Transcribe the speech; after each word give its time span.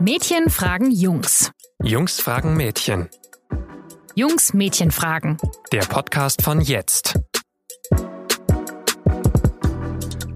Mädchen 0.00 0.48
fragen 0.48 0.92
Jungs. 0.92 1.50
Jungs 1.82 2.20
fragen 2.20 2.56
Mädchen. 2.56 3.08
Jungs 4.14 4.54
Mädchen 4.54 4.92
fragen. 4.92 5.38
Der 5.72 5.80
Podcast 5.80 6.42
von 6.42 6.60
jetzt. 6.60 7.18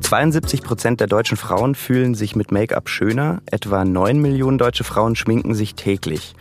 72 0.00 0.62
Prozent 0.64 0.98
der 0.98 1.06
deutschen 1.06 1.36
Frauen 1.36 1.76
fühlen 1.76 2.16
sich 2.16 2.34
mit 2.34 2.50
Make-up 2.50 2.88
schöner. 2.88 3.40
Etwa 3.46 3.84
9 3.84 4.20
Millionen 4.20 4.58
deutsche 4.58 4.82
Frauen 4.82 5.14
schminken 5.14 5.54
sich 5.54 5.76
täglich. 5.76 6.34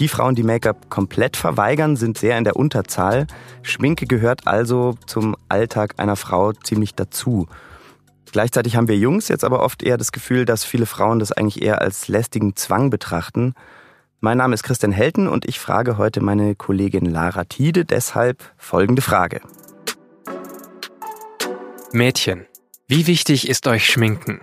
Die 0.00 0.08
Frauen, 0.08 0.34
die 0.34 0.42
Make-up 0.42 0.88
komplett 0.88 1.36
verweigern, 1.36 1.96
sind 1.96 2.16
sehr 2.16 2.38
in 2.38 2.44
der 2.44 2.56
Unterzahl. 2.56 3.26
Schminke 3.62 4.06
gehört 4.06 4.46
also 4.46 4.94
zum 5.06 5.36
Alltag 5.50 5.94
einer 5.98 6.16
Frau 6.16 6.52
ziemlich 6.52 6.94
dazu. 6.94 7.48
Gleichzeitig 8.36 8.76
haben 8.76 8.86
wir 8.86 8.98
Jungs 8.98 9.28
jetzt 9.28 9.44
aber 9.44 9.62
oft 9.62 9.82
eher 9.82 9.96
das 9.96 10.12
Gefühl, 10.12 10.44
dass 10.44 10.62
viele 10.62 10.84
Frauen 10.84 11.20
das 11.20 11.32
eigentlich 11.32 11.62
eher 11.62 11.80
als 11.80 12.06
lästigen 12.06 12.54
Zwang 12.54 12.90
betrachten. 12.90 13.54
Mein 14.20 14.36
Name 14.36 14.52
ist 14.52 14.62
Christian 14.62 14.92
Helten 14.92 15.26
und 15.26 15.46
ich 15.46 15.58
frage 15.58 15.96
heute 15.96 16.20
meine 16.20 16.54
Kollegin 16.54 17.06
Lara 17.06 17.44
Tiede 17.44 17.86
deshalb 17.86 18.52
folgende 18.58 19.00
Frage. 19.00 19.40
Mädchen, 21.92 22.44
wie 22.88 23.06
wichtig 23.06 23.48
ist 23.48 23.66
euch 23.66 23.86
Schminken? 23.86 24.42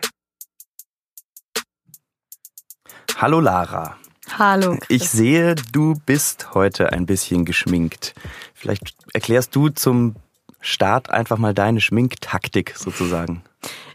Hallo 3.15 3.39
Lara. 3.39 3.97
Hallo. 4.39 4.79
Ich 4.87 5.07
sehe, 5.07 5.53
du 5.71 5.93
bist 6.03 6.55
heute 6.55 6.91
ein 6.91 7.05
bisschen 7.05 7.45
geschminkt. 7.45 8.15
Vielleicht 8.55 8.95
erklärst 9.13 9.55
du 9.55 9.69
zum 9.69 10.15
Start 10.63 11.09
einfach 11.09 11.37
mal 11.37 11.53
deine 11.53 11.81
Schminktaktik 11.81 12.73
sozusagen. 12.77 13.43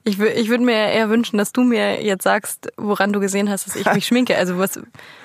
Ich, 0.05 0.21
ich 0.21 0.49
würde 0.49 0.65
mir 0.65 0.75
eher 0.75 1.09
wünschen, 1.09 1.39
dass 1.39 1.53
du 1.53 1.65
mir 1.65 2.03
jetzt 2.03 2.25
sagst, 2.25 2.71
woran 2.77 3.13
du 3.13 3.21
gesehen 3.21 3.49
hast, 3.49 3.67
dass 3.67 3.75
ich 3.75 3.91
mich 3.93 4.07
schminke. 4.07 4.37
Also 4.37 4.59
was, 4.59 4.79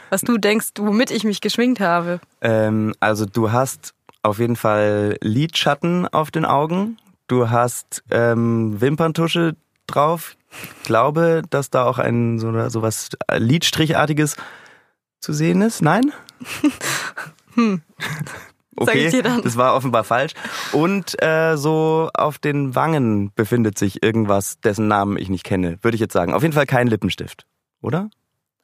was 0.10 0.22
du 0.22 0.38
denkst, 0.38 0.70
womit 0.80 1.12
ich 1.12 1.26
mich 1.26 1.42
geschminkt 1.42 1.82
habe. 1.82 2.22
Ähm, 2.42 2.94
also 3.02 3.26
du 3.26 3.52
hast 3.52 3.94
auf 4.22 4.40
jeden 4.40 4.56
Fall 4.56 5.18
Lidschatten 5.22 6.08
auf 6.08 6.32
den 6.32 6.46
Augen. 6.46 6.98
Du 7.28 7.50
hast 7.50 8.04
ähm, 8.10 8.80
Wimperntusche 8.80 9.56
drauf. 9.86 10.38
Ich 10.80 10.84
glaube, 10.86 11.42
dass 11.50 11.70
da 11.70 11.84
auch 11.84 12.00
ein 12.00 12.40
so, 12.40 12.70
so 12.70 12.82
was 12.82 13.10
Lidstrichartiges 13.36 14.38
zu 15.20 15.34
sehen 15.34 15.62
ist. 15.62 15.82
Nein? 15.82 16.14
hm. 17.56 17.82
Okay, 18.84 19.22
das 19.44 19.58
war 19.58 19.76
offenbar 19.76 20.04
falsch. 20.04 20.34
Und 20.72 21.22
äh, 21.22 21.56
so 21.58 22.10
auf 22.14 22.38
den 22.38 22.76
Wangen 22.76 23.32
befindet 23.34 23.78
sich 23.78 24.04
irgendwas, 24.04 24.60
dessen 24.60 24.88
Namen 24.88 25.18
ich 25.18 25.30
nicht 25.30 25.44
kenne, 25.44 25.78
würde 25.82 25.96
ich 25.96 26.02
jetzt 26.02 26.14
sagen. 26.14 26.34
Auf 26.34 26.42
jeden 26.42 26.54
Fall 26.54 26.66
kein 26.66 26.88
Lippenstift, 26.88 27.46
oder? 27.82 28.10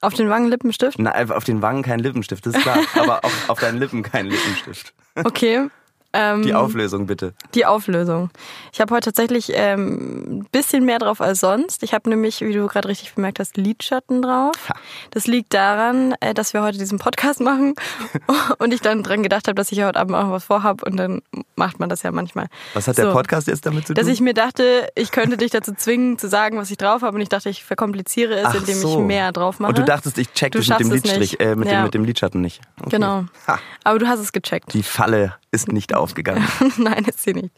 Auf 0.01 0.13
den 0.13 0.29
Wangen 0.29 0.47
Lippenstift? 0.47 0.97
Nein, 0.97 1.31
auf 1.31 1.43
den 1.43 1.61
Wangen 1.61 1.83
kein 1.83 1.99
Lippenstift, 1.99 2.45
das 2.45 2.55
ist 2.55 2.61
klar. 2.61 2.79
aber 2.95 3.25
auf, 3.25 3.49
auf 3.49 3.59
deinen 3.59 3.79
Lippen 3.79 4.01
kein 4.03 4.27
Lippenstift. 4.27 4.93
Okay. 5.15 5.67
Ähm, 6.11 6.41
die 6.41 6.53
Auflösung 6.53 7.05
bitte. 7.05 7.33
Die 7.53 7.65
Auflösung. 7.65 8.31
Ich 8.73 8.81
habe 8.81 8.95
heute 8.95 9.05
tatsächlich 9.05 9.51
ähm, 9.53 10.39
ein 10.39 10.47
bisschen 10.51 10.83
mehr 10.83 10.97
drauf 10.97 11.21
als 11.21 11.39
sonst. 11.39 11.83
Ich 11.83 11.93
habe 11.93 12.09
nämlich, 12.09 12.41
wie 12.41 12.51
du 12.51 12.65
gerade 12.67 12.87
richtig 12.87 13.13
bemerkt 13.13 13.39
hast, 13.39 13.57
Lidschatten 13.57 14.23
drauf. 14.23 14.69
Ha. 14.69 14.75
Das 15.11 15.27
liegt 15.27 15.53
daran, 15.53 16.15
äh, 16.19 16.33
dass 16.33 16.53
wir 16.53 16.63
heute 16.63 16.79
diesen 16.79 16.97
Podcast 16.97 17.41
machen 17.41 17.75
und 18.57 18.73
ich 18.73 18.81
dann 18.81 19.03
dran 19.03 19.21
gedacht 19.21 19.47
habe, 19.47 19.55
dass 19.55 19.71
ich 19.71 19.83
heute 19.83 19.99
Abend 19.99 20.15
auch 20.15 20.31
was 20.31 20.45
vorhab 20.45 20.81
und 20.81 20.97
dann 20.97 21.21
macht 21.55 21.79
man 21.79 21.89
das 21.89 22.01
ja 22.01 22.11
manchmal. 22.11 22.47
Was 22.73 22.87
hat 22.87 22.95
so, 22.95 23.03
der 23.03 23.11
Podcast 23.11 23.47
jetzt 23.47 23.67
damit 23.67 23.85
zu 23.85 23.93
tun? 23.93 24.03
Dass 24.03 24.11
ich 24.11 24.19
mir 24.19 24.33
dachte, 24.33 24.89
ich 24.95 25.11
könnte 25.11 25.37
dich 25.37 25.51
dazu 25.51 25.73
zwingen 25.73 26.17
zu 26.17 26.27
sagen, 26.27 26.57
was 26.57 26.71
ich 26.71 26.77
drauf 26.77 27.03
habe 27.03 27.15
und 27.15 27.21
ich 27.21 27.29
dachte, 27.29 27.49
ich 27.49 27.63
verkompliziere 27.63 28.33
es, 28.35 28.45
Ach 28.45 28.55
indem 28.55 28.77
so. 28.77 28.99
ich 28.99 29.05
mehr 29.05 29.31
drauf 29.31 29.59
mache. 29.59 29.69
Und 29.69 29.77
du 29.77 29.85
dachtest, 29.85 30.17
ich 30.17 30.31
check 30.33 30.53
du 30.53 30.59
das 30.59 30.69
mit 30.69 30.79
dem 30.79 30.91
Lidstrich, 30.91 31.39
äh, 31.39 31.55
mit, 31.55 31.67
ja. 31.67 31.75
dem, 31.75 31.83
mit 31.83 31.93
dem 31.93 32.03
Lidschatten 32.03 32.41
nicht. 32.41 32.61
Okay. 32.79 32.89
Genau. 32.91 33.25
Ha. 33.47 33.59
Aber 33.83 33.99
du 33.99 34.07
hast 34.07 34.19
es 34.19 34.31
gecheckt. 34.31 34.73
Die 34.73 34.83
Falle 34.83 35.35
ist 35.51 35.71
nicht 35.71 35.93
aufgegangen. 35.93 36.47
Nein, 36.77 37.05
ist 37.05 37.23
sie 37.23 37.33
nicht. 37.33 37.51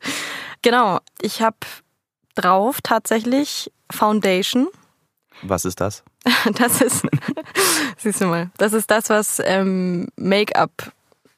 Genau, 0.61 0.99
ich 1.21 1.41
habe 1.41 1.57
drauf 2.35 2.79
tatsächlich 2.81 3.71
Foundation. 3.91 4.67
Was 5.43 5.65
ist 5.65 5.79
das? 5.81 6.03
Das 6.53 6.81
ist, 6.81 7.03
siehst 7.97 8.21
du 8.21 8.25
mal, 8.27 8.51
das 8.57 8.73
ist 8.73 8.91
das, 8.91 9.09
was 9.09 9.41
ähm, 9.43 10.07
Make-up 10.15 10.91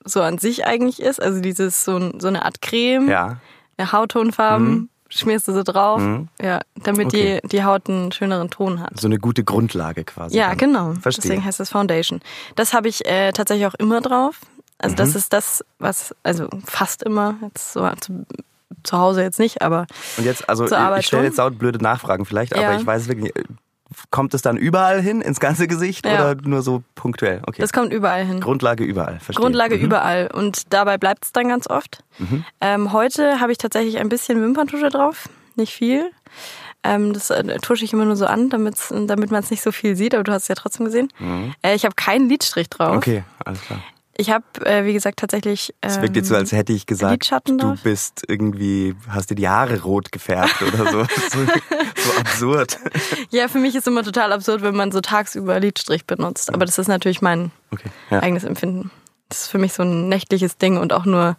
so 0.03 0.21
an 0.21 0.37
sich 0.37 0.65
eigentlich 0.65 1.01
ist. 1.01 1.21
Also 1.21 1.39
dieses 1.39 1.85
so, 1.85 2.19
so 2.19 2.27
eine 2.27 2.43
Art 2.43 2.61
Creme, 2.61 3.09
ja. 3.09 3.37
Hauttonfarben. 3.79 4.67
Mhm. 4.67 4.89
Schmierst 5.09 5.47
du 5.47 5.53
so 5.53 5.61
drauf, 5.61 6.01
mhm. 6.01 6.27
ja, 6.41 6.61
damit 6.75 7.07
okay. 7.07 7.39
die, 7.43 7.49
die 7.49 7.63
Haut 7.63 7.87
einen 7.87 8.11
schöneren 8.11 8.49
Ton 8.49 8.79
hat. 8.79 8.99
So 8.99 9.07
eine 9.07 9.19
gute 9.19 9.43
Grundlage 9.43 10.05
quasi. 10.05 10.35
Ja, 10.35 10.49
dann. 10.49 10.57
genau. 10.57 10.93
Verstehe. 10.95 11.21
Deswegen 11.21 11.45
heißt 11.45 11.59
es 11.59 11.69
Foundation. 11.69 12.19
Das 12.55 12.73
habe 12.73 12.87
ich 12.87 13.05
äh, 13.05 13.31
tatsächlich 13.31 13.67
auch 13.67 13.75
immer 13.75 14.01
drauf. 14.01 14.39
Also 14.83 14.93
mhm. 14.93 14.97
das 14.97 15.15
ist 15.15 15.33
das, 15.33 15.63
was, 15.79 16.15
also 16.23 16.49
fast 16.65 17.03
immer, 17.03 17.35
jetzt 17.41 17.73
so 17.73 17.89
zu, 18.01 18.25
zu 18.83 18.97
Hause 18.97 19.23
jetzt 19.23 19.39
nicht, 19.39 19.61
aber. 19.61 19.87
Und 20.17 20.25
jetzt, 20.25 20.47
also 20.49 20.65
ich 20.65 21.07
stelle 21.07 21.23
jetzt 21.23 21.37
laut 21.37 21.57
blöde 21.57 21.79
Nachfragen 21.79 22.25
vielleicht, 22.25 22.55
ja. 22.55 22.69
aber 22.69 22.79
ich 22.79 22.85
weiß 22.85 23.07
wirklich, 23.07 23.31
kommt 24.11 24.33
es 24.33 24.41
dann 24.41 24.57
überall 24.57 25.01
hin, 25.01 25.21
ins 25.21 25.39
ganze 25.39 25.67
Gesicht 25.67 26.05
ja. 26.05 26.31
oder 26.31 26.41
nur 26.41 26.61
so 26.61 26.83
punktuell? 26.95 27.41
Okay. 27.47 27.61
Das 27.61 27.71
kommt 27.71 27.93
überall 27.93 28.25
hin. 28.25 28.41
Grundlage 28.41 28.83
überall, 28.83 29.19
verstehe. 29.19 29.41
Grundlage 29.41 29.77
mhm. 29.77 29.85
überall. 29.85 30.29
Und 30.33 30.73
dabei 30.73 30.97
bleibt 30.97 31.25
es 31.25 31.31
dann 31.31 31.47
ganz 31.47 31.69
oft. 31.69 32.03
Mhm. 32.17 32.43
Ähm, 32.59 32.93
heute 32.93 33.39
habe 33.39 33.51
ich 33.51 33.57
tatsächlich 33.57 33.99
ein 33.99 34.09
bisschen 34.09 34.41
Wimperntusche 34.41 34.89
drauf, 34.89 35.29
nicht 35.55 35.73
viel. 35.73 36.11
Ähm, 36.83 37.13
das 37.13 37.29
äh, 37.29 37.43
tusche 37.59 37.85
ich 37.85 37.93
immer 37.93 38.03
nur 38.03 38.17
so 38.17 38.25
an, 38.25 38.49
damit 38.49 39.31
man 39.31 39.41
es 39.41 39.51
nicht 39.51 39.63
so 39.63 39.71
viel 39.71 39.95
sieht, 39.95 40.13
aber 40.13 40.23
du 40.23 40.33
hast 40.33 40.43
es 40.43 40.47
ja 40.49 40.55
trotzdem 40.55 40.85
gesehen. 40.85 41.07
Mhm. 41.19 41.53
Äh, 41.61 41.75
ich 41.75 41.85
habe 41.85 41.95
keinen 41.95 42.27
Lidstrich 42.27 42.69
drauf. 42.69 42.97
Okay, 42.97 43.23
alles 43.45 43.61
klar. 43.61 43.79
Ich 44.15 44.29
habe, 44.29 44.45
äh, 44.63 44.85
wie 44.85 44.93
gesagt, 44.93 45.17
tatsächlich. 45.19 45.73
Es 45.81 45.99
wirkt 45.99 46.15
jetzt 46.15 46.29
so, 46.29 46.35
als 46.35 46.51
hätte 46.51 46.71
ich 46.71 46.85
gesagt, 46.85 47.31
du 47.47 47.75
bist 47.83 48.23
irgendwie, 48.27 48.95
hast 49.09 49.31
dir 49.31 49.35
die 49.35 49.49
Haare 49.49 49.81
rot 49.81 50.11
gefärbt 50.11 50.61
oder 50.61 50.91
so. 50.91 51.03
so. 51.31 51.45
so. 51.95 52.19
absurd. 52.19 52.77
Ja, 53.31 53.47
für 53.47 53.57
mich 53.57 53.75
ist 53.75 53.81
es 53.81 53.87
immer 53.87 54.03
total 54.03 54.31
absurd, 54.31 54.61
wenn 54.61 54.75
man 54.75 54.91
so 54.91 55.01
tagsüber 55.01 55.59
Lidstrich 55.59 56.05
benutzt. 56.05 56.53
Aber 56.53 56.65
das 56.65 56.77
ist 56.77 56.87
natürlich 56.87 57.21
mein 57.21 57.51
okay, 57.71 57.89
ja. 58.11 58.21
eigenes 58.21 58.43
Empfinden. 58.43 58.91
Das 59.29 59.41
ist 59.41 59.47
für 59.47 59.57
mich 59.57 59.73
so 59.73 59.81
ein 59.81 60.09
nächtliches 60.09 60.57
Ding 60.59 60.77
und 60.77 60.93
auch 60.93 61.05
nur, 61.05 61.35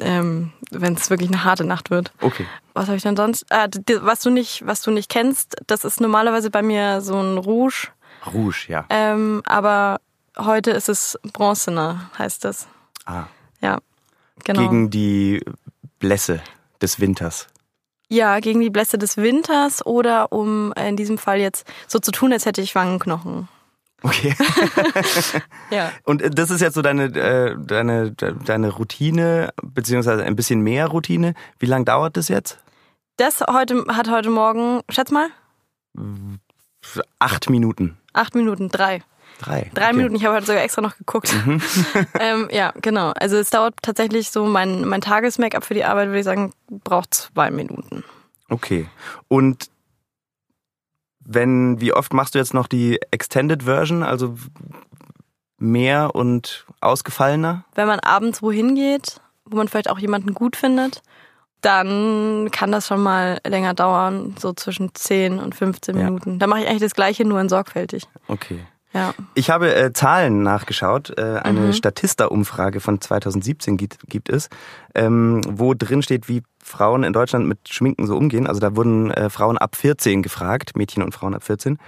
ähm, 0.00 0.52
wenn 0.70 0.94
es 0.94 1.10
wirklich 1.10 1.28
eine 1.28 1.44
harte 1.44 1.64
Nacht 1.64 1.90
wird. 1.90 2.12
Okay. 2.22 2.46
Was 2.72 2.86
habe 2.86 2.96
ich 2.96 3.02
denn 3.02 3.16
sonst? 3.16 3.44
Ah, 3.50 3.66
was 4.00 4.20
du 4.20 4.30
nicht, 4.30 4.66
was 4.66 4.80
du 4.80 4.90
nicht 4.90 5.10
kennst, 5.10 5.56
das 5.66 5.84
ist 5.84 6.00
normalerweise 6.00 6.50
bei 6.50 6.62
mir 6.62 7.02
so 7.02 7.20
ein 7.20 7.36
Rouge. 7.36 7.88
Rouge, 8.32 8.66
ja. 8.68 8.86
Ähm, 8.88 9.42
aber 9.44 10.00
Heute 10.40 10.70
ist 10.70 10.88
es 10.88 11.18
bronzener, 11.32 12.10
heißt 12.18 12.44
das. 12.44 12.66
Ah. 13.04 13.24
Ja, 13.60 13.78
genau. 14.44 14.62
Gegen 14.62 14.90
die 14.90 15.44
Blässe 15.98 16.40
des 16.80 16.98
Winters. 17.00 17.46
Ja, 18.08 18.40
gegen 18.40 18.60
die 18.60 18.70
Blässe 18.70 18.98
des 18.98 19.16
Winters 19.18 19.84
oder 19.84 20.32
um 20.32 20.72
in 20.72 20.96
diesem 20.96 21.18
Fall 21.18 21.38
jetzt 21.38 21.66
so 21.86 21.98
zu 21.98 22.10
tun, 22.10 22.32
als 22.32 22.46
hätte 22.46 22.60
ich 22.60 22.74
Wangenknochen. 22.74 23.48
Okay. 24.02 24.34
ja. 25.70 25.92
Und 26.04 26.38
das 26.38 26.50
ist 26.50 26.60
jetzt 26.62 26.74
so 26.74 26.82
deine, 26.82 27.04
äh, 27.04 27.56
deine, 27.58 28.12
deine 28.12 28.70
Routine, 28.70 29.50
beziehungsweise 29.62 30.24
ein 30.24 30.36
bisschen 30.36 30.62
mehr 30.62 30.86
Routine. 30.86 31.34
Wie 31.58 31.66
lange 31.66 31.84
dauert 31.84 32.16
das 32.16 32.28
jetzt? 32.28 32.58
Das 33.18 33.42
heute 33.42 33.84
hat 33.88 34.10
heute 34.10 34.30
Morgen, 34.30 34.80
schätz 34.88 35.10
mal. 35.10 35.28
Acht 37.18 37.50
Minuten. 37.50 37.98
Acht 38.14 38.34
Minuten, 38.34 38.70
drei. 38.70 39.02
Drei. 39.40 39.70
Drei 39.74 39.86
okay. 39.86 39.96
Minuten, 39.96 40.16
ich 40.16 40.24
habe 40.24 40.36
heute 40.36 40.46
sogar 40.46 40.62
extra 40.62 40.82
noch 40.82 40.98
geguckt. 40.98 41.34
Mhm. 41.46 41.62
ähm, 42.20 42.48
ja, 42.52 42.72
genau. 42.82 43.12
Also 43.18 43.36
es 43.36 43.48
dauert 43.48 43.74
tatsächlich 43.80 44.30
so, 44.30 44.44
mein, 44.44 44.86
mein 44.86 45.00
Tages-Make-up 45.00 45.64
für 45.64 45.74
die 45.74 45.84
Arbeit, 45.84 46.08
würde 46.08 46.18
ich 46.18 46.24
sagen, 46.24 46.52
braucht 46.68 47.14
zwei 47.14 47.50
Minuten. 47.50 48.04
Okay. 48.50 48.86
Und 49.28 49.70
wenn, 51.20 51.80
wie 51.80 51.94
oft 51.94 52.12
machst 52.12 52.34
du 52.34 52.38
jetzt 52.38 52.52
noch 52.52 52.66
die 52.66 53.00
Extended 53.10 53.62
Version, 53.62 54.02
also 54.02 54.36
mehr 55.56 56.14
und 56.14 56.66
ausgefallener? 56.80 57.64
Wenn 57.74 57.86
man 57.86 58.00
abends 58.00 58.42
wohin 58.42 58.74
geht, 58.74 59.20
wo 59.46 59.56
man 59.56 59.68
vielleicht 59.68 59.88
auch 59.88 59.98
jemanden 59.98 60.34
gut 60.34 60.56
findet, 60.56 61.02
dann 61.62 62.50
kann 62.50 62.72
das 62.72 62.86
schon 62.86 63.02
mal 63.02 63.38
länger 63.46 63.74
dauern, 63.74 64.34
so 64.38 64.52
zwischen 64.52 64.94
10 64.94 65.38
und 65.38 65.54
15 65.54 65.96
ja. 65.96 66.04
Minuten. 66.04 66.38
Da 66.38 66.46
mache 66.46 66.60
ich 66.60 66.66
eigentlich 66.66 66.82
das 66.82 66.94
gleiche, 66.94 67.24
nur 67.24 67.40
in 67.40 67.48
sorgfältig. 67.48 68.06
Okay. 68.28 68.60
Ja. 68.92 69.14
Ich 69.34 69.50
habe 69.50 69.74
äh, 69.74 69.92
Zahlen 69.92 70.42
nachgeschaut. 70.42 71.16
Äh, 71.16 71.40
eine 71.42 71.60
mhm. 71.60 71.72
Statista-Umfrage 71.72 72.80
von 72.80 73.00
2017 73.00 73.76
gibt, 73.76 73.98
gibt 74.08 74.28
es, 74.28 74.48
ähm, 74.94 75.42
wo 75.48 75.74
drin 75.74 76.02
steht, 76.02 76.28
wie 76.28 76.42
Frauen 76.62 77.04
in 77.04 77.12
Deutschland 77.12 77.46
mit 77.46 77.68
Schminken 77.68 78.06
so 78.06 78.16
umgehen. 78.16 78.46
Also 78.46 78.60
da 78.60 78.74
wurden 78.74 79.10
äh, 79.12 79.30
Frauen 79.30 79.58
ab 79.58 79.76
14 79.76 80.22
gefragt, 80.22 80.76
Mädchen 80.76 81.02
und 81.02 81.14
Frauen 81.14 81.34
ab 81.34 81.44
14. 81.44 81.78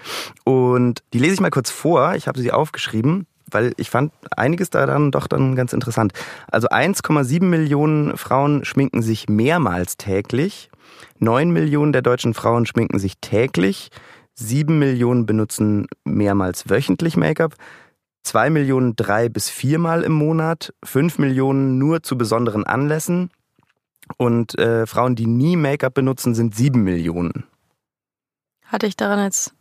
Und 0.45 1.03
die 1.13 1.19
lese 1.19 1.35
ich 1.35 1.41
mal 1.41 1.51
kurz 1.51 1.71
vor. 1.71 2.15
Ich 2.15 2.29
habe 2.29 2.41
sie 2.41 2.53
aufgeschrieben, 2.53 3.27
weil 3.51 3.73
ich 3.77 3.91
fand 3.91 4.13
einiges 4.37 4.71
daran 4.71 5.11
doch 5.11 5.27
dann 5.27 5.57
ganz 5.57 5.73
interessant. 5.73 6.13
Also 6.51 6.69
1,7 6.69 7.43
Millionen 7.43 8.17
Frauen 8.17 8.65
schminken 8.65 9.03
sich 9.03 9.29
mehrmals 9.29 9.97
täglich. 9.97 10.71
9 11.19 11.51
Millionen 11.51 11.93
der 11.93 12.03
deutschen 12.03 12.35
Frauen 12.35 12.65
schminken 12.65 12.99
sich 12.99 13.19
täglich. 13.21 13.91
Sieben 14.35 14.79
Millionen 14.79 15.27
benutzen 15.27 15.87
mehrmals 16.05 16.69
wöchentlich 16.69 17.17
Make-up. 17.17 17.55
Zwei 18.23 18.51
Millionen 18.51 18.97
drei 18.97 19.29
bis 19.29 19.51
viermal 19.51 20.03
im 20.03 20.13
Monat. 20.13 20.73
Fünf 20.85 21.19
Millionen 21.19 21.79
nur 21.79 22.03
zu 22.03 22.17
besonderen 22.17 22.65
Anlässen. 22.65 23.31
Und 24.17 24.59
äh, 24.59 24.87
Frauen, 24.87 25.17
die 25.17 25.27
nie 25.27 25.57
Make-up 25.57 25.95
benutzen, 25.95 26.35
sind 26.35 26.55
sieben 26.55 26.83
Millionen. 26.83 27.45
Hatte 28.65 28.87
ich 28.87 28.97
daran 28.97 29.23
jetzt, 29.23 29.55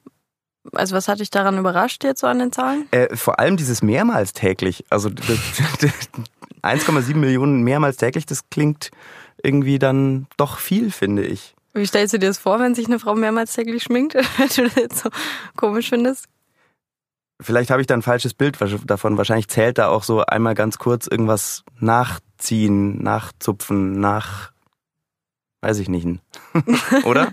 also 0.74 0.96
was 0.96 1.08
hatte 1.08 1.24
ich 1.24 1.30
daran 1.30 1.58
überrascht 1.58 2.04
jetzt 2.04 2.22
so 2.22 2.28
an 2.28 2.40
den 2.40 2.52
Zahlen? 2.52 2.88
Äh, 2.92 3.16
vor 3.16 3.40
allem 3.40 3.58
dieses 3.58 3.82
mehrmals 3.82 4.34
täglich. 4.34 4.84
Also 4.90 5.10
1,7 5.10 7.16
Millionen 7.16 7.64
mehrmals 7.64 7.98
täglich, 7.98 8.26
das 8.26 8.50
klingt 8.50 8.92
irgendwie 9.44 9.80
dann 9.80 10.28
doch 10.38 10.60
viel, 10.60 10.92
finde 10.92 11.24
ich. 11.24 11.56
Wie 11.74 11.86
stellst 11.86 12.14
du 12.14 12.20
dir 12.20 12.28
das 12.28 12.38
vor, 12.38 12.60
wenn 12.60 12.76
sich 12.76 12.88
eine 12.88 13.00
Frau 13.00 13.16
mehrmals 13.16 13.54
täglich 13.54 13.84
schminkt, 13.84 14.16
wenn 14.38 14.50
du 14.50 14.64
das 14.64 14.76
jetzt 14.76 15.00
so 15.00 15.10
komisch 15.56 15.90
findest? 15.90 16.26
Vielleicht 17.42 17.72
habe 17.72 17.82
ich 17.82 17.88
da 17.88 17.96
ein 17.96 18.04
falsches 18.04 18.34
Bild 18.34 18.58
davon. 18.86 19.18
Wahrscheinlich 19.18 19.48
zählt 19.48 19.80
da 19.80 19.88
auch 19.88 20.04
so 20.04 20.24
einmal 20.24 20.54
ganz 20.54 20.78
kurz 20.78 21.08
irgendwas 21.08 21.64
nachziehen, 21.80 23.02
nachzupfen, 23.02 24.00
nach, 24.00 24.52
weiß 25.62 25.80
ich 25.80 25.90
nicht. 25.90 26.08
Oder? 27.04 27.32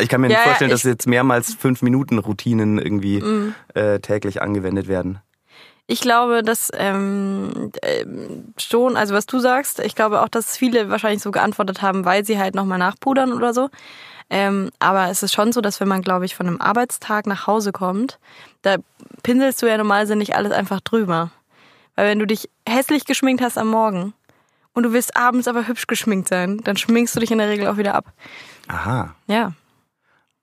Ich 0.00 0.08
kann 0.08 0.20
mir 0.20 0.26
nicht 0.26 0.38
ja, 0.38 0.42
vorstellen, 0.42 0.72
dass 0.72 0.82
jetzt 0.82 1.06
mehrmals 1.06 1.54
fünf 1.54 1.82
Minuten 1.82 2.18
Routinen 2.18 2.78
irgendwie 2.78 3.20
mm. 3.20 3.54
äh, 3.74 4.00
täglich 4.00 4.42
angewendet 4.42 4.88
werden. 4.88 5.20
Ich 5.86 6.00
glaube, 6.00 6.42
dass 6.42 6.70
ähm, 6.74 7.70
äh, 7.82 8.06
schon, 8.56 8.96
also 8.96 9.14
was 9.14 9.26
du 9.26 9.38
sagst, 9.38 9.80
ich 9.80 9.94
glaube 9.94 10.22
auch, 10.22 10.28
dass 10.28 10.56
viele 10.56 10.88
wahrscheinlich 10.88 11.22
so 11.22 11.30
geantwortet 11.30 11.82
haben, 11.82 12.06
weil 12.06 12.24
sie 12.24 12.38
halt 12.38 12.54
nochmal 12.54 12.78
nachpudern 12.78 13.32
oder 13.32 13.52
so. 13.52 13.68
Ähm, 14.30 14.70
aber 14.78 15.10
es 15.10 15.22
ist 15.22 15.34
schon 15.34 15.52
so, 15.52 15.60
dass 15.60 15.80
wenn 15.80 15.88
man, 15.88 16.00
glaube 16.00 16.24
ich, 16.24 16.34
von 16.34 16.46
einem 16.46 16.60
Arbeitstag 16.60 17.26
nach 17.26 17.46
Hause 17.46 17.72
kommt, 17.72 18.18
da 18.62 18.76
pinselst 19.22 19.60
du 19.60 19.66
ja 19.66 19.76
normalerweise 19.76 20.16
nicht 20.16 20.34
alles 20.34 20.52
einfach 20.52 20.80
drüber. 20.80 21.30
Weil 21.94 22.08
wenn 22.08 22.18
du 22.18 22.26
dich 22.26 22.48
hässlich 22.66 23.04
geschminkt 23.04 23.42
hast 23.42 23.58
am 23.58 23.68
Morgen 23.68 24.14
und 24.72 24.84
du 24.84 24.92
willst 24.92 25.16
abends 25.16 25.46
aber 25.46 25.68
hübsch 25.68 25.86
geschminkt 25.86 26.28
sein, 26.28 26.58
dann 26.64 26.78
schminkst 26.78 27.14
du 27.14 27.20
dich 27.20 27.30
in 27.30 27.38
der 27.38 27.48
Regel 27.48 27.68
auch 27.68 27.76
wieder 27.76 27.94
ab. 27.94 28.06
Aha. 28.68 29.14
Ja. 29.26 29.52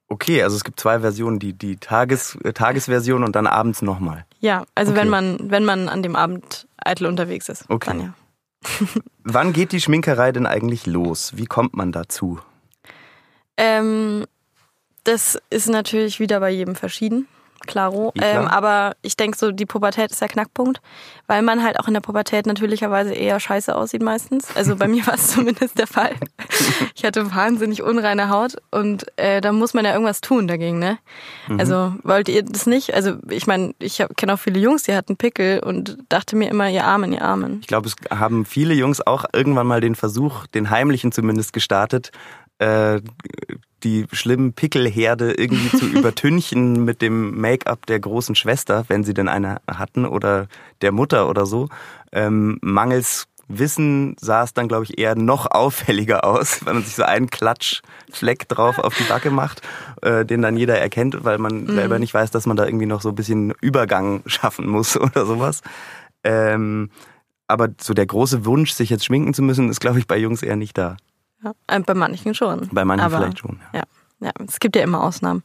Okay, 0.08 0.44
also 0.44 0.56
es 0.56 0.64
gibt 0.64 0.80
zwei 0.80 1.00
Versionen, 1.00 1.40
die, 1.40 1.54
die 1.54 1.78
Tages, 1.78 2.38
äh, 2.44 2.54
Tagesversion 2.54 3.24
und 3.24 3.36
dann 3.36 3.48
abends 3.48 3.82
nochmal. 3.82 4.26
Ja, 4.42 4.66
also 4.76 4.92
okay. 4.92 5.02
wenn 5.02 5.10
man, 5.10 5.38
wenn 5.50 5.64
man 5.64 5.88
an 5.88 6.04
dem 6.04 6.16
Abend 6.16 6.68
eitel 6.78 7.06
unterwegs 7.06 7.48
ist. 7.48 7.66
Okay. 7.70 7.92
Dann 7.92 8.02
ja. 8.02 8.14
Wann 9.24 9.54
geht 9.54 9.72
die 9.72 9.82
Schminkerei 9.82 10.32
denn 10.32 10.46
eigentlich 10.46 10.86
los? 10.86 11.32
Wie 11.36 11.46
kommt 11.46 11.76
man 11.76 11.92
dazu? 11.92 12.40
Ähm, 13.58 14.26
das 15.04 15.40
ist 15.50 15.70
natürlich 15.70 16.20
wieder 16.20 16.40
bei 16.40 16.50
jedem 16.50 16.76
verschieden 16.76 17.28
klaro. 17.68 18.12
Ähm, 18.22 18.48
aber 18.48 18.96
ich 19.02 19.18
denke 19.18 19.38
so, 19.38 19.52
die 19.52 19.66
Pubertät 19.66 20.12
ist 20.12 20.22
der 20.22 20.28
Knackpunkt, 20.28 20.82
weil 21.28 21.42
man 21.42 21.64
halt 21.64 21.80
auch 21.80 21.88
in 21.88 21.94
der 21.94 22.02
Pubertät 22.02 22.46
natürlicherweise 22.46 23.14
eher 23.14 23.40
scheiße 23.40 23.76
aussieht 23.76 24.02
meistens. 24.02 24.56
Also 24.56 24.76
bei 24.76 24.88
mir 24.88 25.06
war 25.08 25.16
es 25.16 25.30
zumindest 25.30 25.78
der 25.78 25.88
Fall. 25.88 26.16
Ich 26.96 27.06
hatte 27.06 27.34
wahnsinnig 27.34 27.82
unreine 27.82 28.30
Haut 28.30 28.58
und 28.70 29.06
äh, 29.18 29.42
da 29.42 29.52
muss 29.52 29.74
man 29.74 29.86
ja 29.86 29.94
irgendwas 29.94 30.22
tun 30.22 30.48
dagegen, 30.48 30.78
ne? 30.78 30.98
Mhm. 31.48 31.60
Also 31.60 31.96
wollt 32.04 32.30
ihr 32.30 32.44
das 32.44 32.66
nicht? 32.66 32.94
Also 32.94 33.16
ich 33.30 33.48
meine, 33.48 33.74
ich 33.80 34.04
kenne 34.18 34.34
auch 34.34 34.40
viele 34.40 34.60
Jungs, 34.60 34.84
die 34.84 34.94
hatten 34.94 35.16
Pickel 35.16 35.60
und 35.60 35.98
dachte 36.10 36.36
mir 36.36 36.50
immer, 36.50 36.70
ihr 36.70 36.84
Armen, 36.84 37.14
ihr 37.14 37.24
Armen. 37.24 37.60
Ich 37.62 37.68
glaube, 37.68 37.88
es 37.88 37.96
haben 38.16 38.46
viele 38.46 38.74
Jungs 38.74 39.06
auch 39.06 39.26
irgendwann 39.34 39.68
mal 39.68 39.82
den 39.82 39.96
Versuch, 39.96 40.46
den 40.48 40.70
heimlichen 40.70 41.12
zumindest 41.12 41.54
gestartet, 41.54 42.12
äh, 42.62 43.02
die 43.84 44.06
schlimmen 44.12 44.54
Pickelherde 44.54 45.34
irgendwie 45.34 45.76
zu 45.76 45.86
übertünchen 45.98 46.86
mit 46.86 47.02
dem 47.02 47.40
Make-up 47.42 47.88
der 47.88 48.00
großen 48.00 48.36
Schwester, 48.36 48.86
wenn 48.88 49.04
sie 49.04 49.16
denn 49.16 49.28
eine 49.28 49.58
hatten, 49.68 50.06
oder 50.06 50.48
der 50.82 50.92
Mutter 50.92 51.28
oder 51.28 51.46
so. 51.46 51.70
Ähm, 52.12 52.60
mangels 52.62 53.28
Wissen 53.48 54.16
sah 54.18 54.44
es 54.44 54.54
dann, 54.54 54.70
glaube 54.70 54.86
ich, 54.86 54.98
eher 54.98 55.16
noch 55.16 55.50
auffälliger 55.50 56.24
aus, 56.24 56.60
wenn 56.66 56.76
man 56.76 56.84
sich 56.84 56.96
so 56.96 57.04
einen 57.04 57.30
Klatschfleck 57.30 58.48
drauf 58.48 58.78
auf 58.78 58.96
die 58.96 59.04
Backe 59.04 59.32
macht, 59.32 59.62
äh, 60.04 60.24
den 60.24 60.44
dann 60.44 60.56
jeder 60.56 60.78
erkennt, 60.78 61.24
weil 61.24 61.40
man 61.40 61.64
mhm. 61.64 61.74
selber 61.74 61.98
nicht 62.00 62.14
weiß, 62.14 62.30
dass 62.30 62.46
man 62.46 62.58
da 62.58 62.66
irgendwie 62.66 62.86
noch 62.86 63.02
so 63.02 63.10
ein 63.10 63.16
bisschen 63.16 63.54
Übergang 63.60 64.22
schaffen 64.28 64.68
muss 64.68 64.96
oder 65.00 65.26
sowas. 65.26 65.62
Ähm, 66.24 66.92
aber 67.48 67.70
so 67.82 67.94
der 67.94 68.06
große 68.06 68.46
Wunsch, 68.46 68.72
sich 68.72 68.92
jetzt 68.92 69.04
schminken 69.04 69.34
zu 69.34 69.42
müssen, 69.42 69.70
ist, 69.70 69.82
glaube 69.82 70.00
ich, 70.00 70.08
bei 70.08 70.18
Jungs 70.18 70.44
eher 70.44 70.56
nicht 70.56 70.78
da. 70.78 70.96
Ja, 71.44 71.54
äh, 71.68 71.80
bei 71.80 71.94
manchen 71.94 72.34
schon. 72.34 72.70
Bei 72.72 72.86
manchen 72.86 73.06
aber, 73.06 73.18
vielleicht 73.18 73.40
schon. 73.40 73.60
Ja. 73.74 73.80
ja. 74.20 74.28
ja, 74.28 74.46
es 74.48 74.60
gibt 74.60 74.76
ja 74.76 74.84
immer 74.84 75.04
Ausnahmen. 75.04 75.44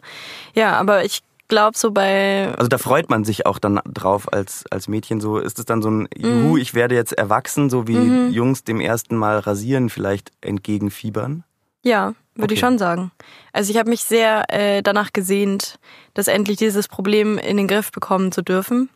Ja, 0.54 0.78
aber 0.78 1.04
ich 1.04 1.22
glaube 1.48 1.76
so 1.76 1.90
bei. 1.90 2.52
Also 2.56 2.68
da 2.68 2.78
freut 2.78 3.10
man 3.10 3.24
sich 3.24 3.46
auch 3.46 3.58
dann 3.58 3.80
drauf 3.86 4.32
als, 4.32 4.64
als 4.70 4.88
Mädchen 4.88 5.20
so. 5.20 5.38
Ist 5.38 5.58
es 5.58 5.64
dann 5.64 5.82
so 5.82 5.90
ein, 5.90 6.08
juhu, 6.16 6.54
mhm. 6.54 6.56
ich 6.58 6.74
werde 6.74 6.94
jetzt 6.94 7.12
erwachsen, 7.12 7.70
so 7.70 7.86
wie 7.86 7.96
mhm. 7.96 8.30
Jungs 8.30 8.64
dem 8.64 8.80
ersten 8.80 9.16
Mal 9.16 9.38
rasieren 9.38 9.88
vielleicht 9.88 10.32
entgegenfiebern? 10.40 11.44
Ja, 11.82 12.14
würde 12.34 12.46
okay. 12.46 12.54
ich 12.54 12.60
schon 12.60 12.78
sagen. 12.78 13.12
Also 13.52 13.70
ich 13.70 13.78
habe 13.78 13.90
mich 13.90 14.02
sehr 14.02 14.44
äh, 14.48 14.82
danach 14.82 15.12
gesehnt, 15.12 15.78
dass 16.14 16.28
endlich 16.28 16.56
dieses 16.56 16.88
Problem 16.88 17.38
in 17.38 17.56
den 17.56 17.68
Griff 17.68 17.92
bekommen 17.92 18.32
zu 18.32 18.42
dürfen. 18.42 18.90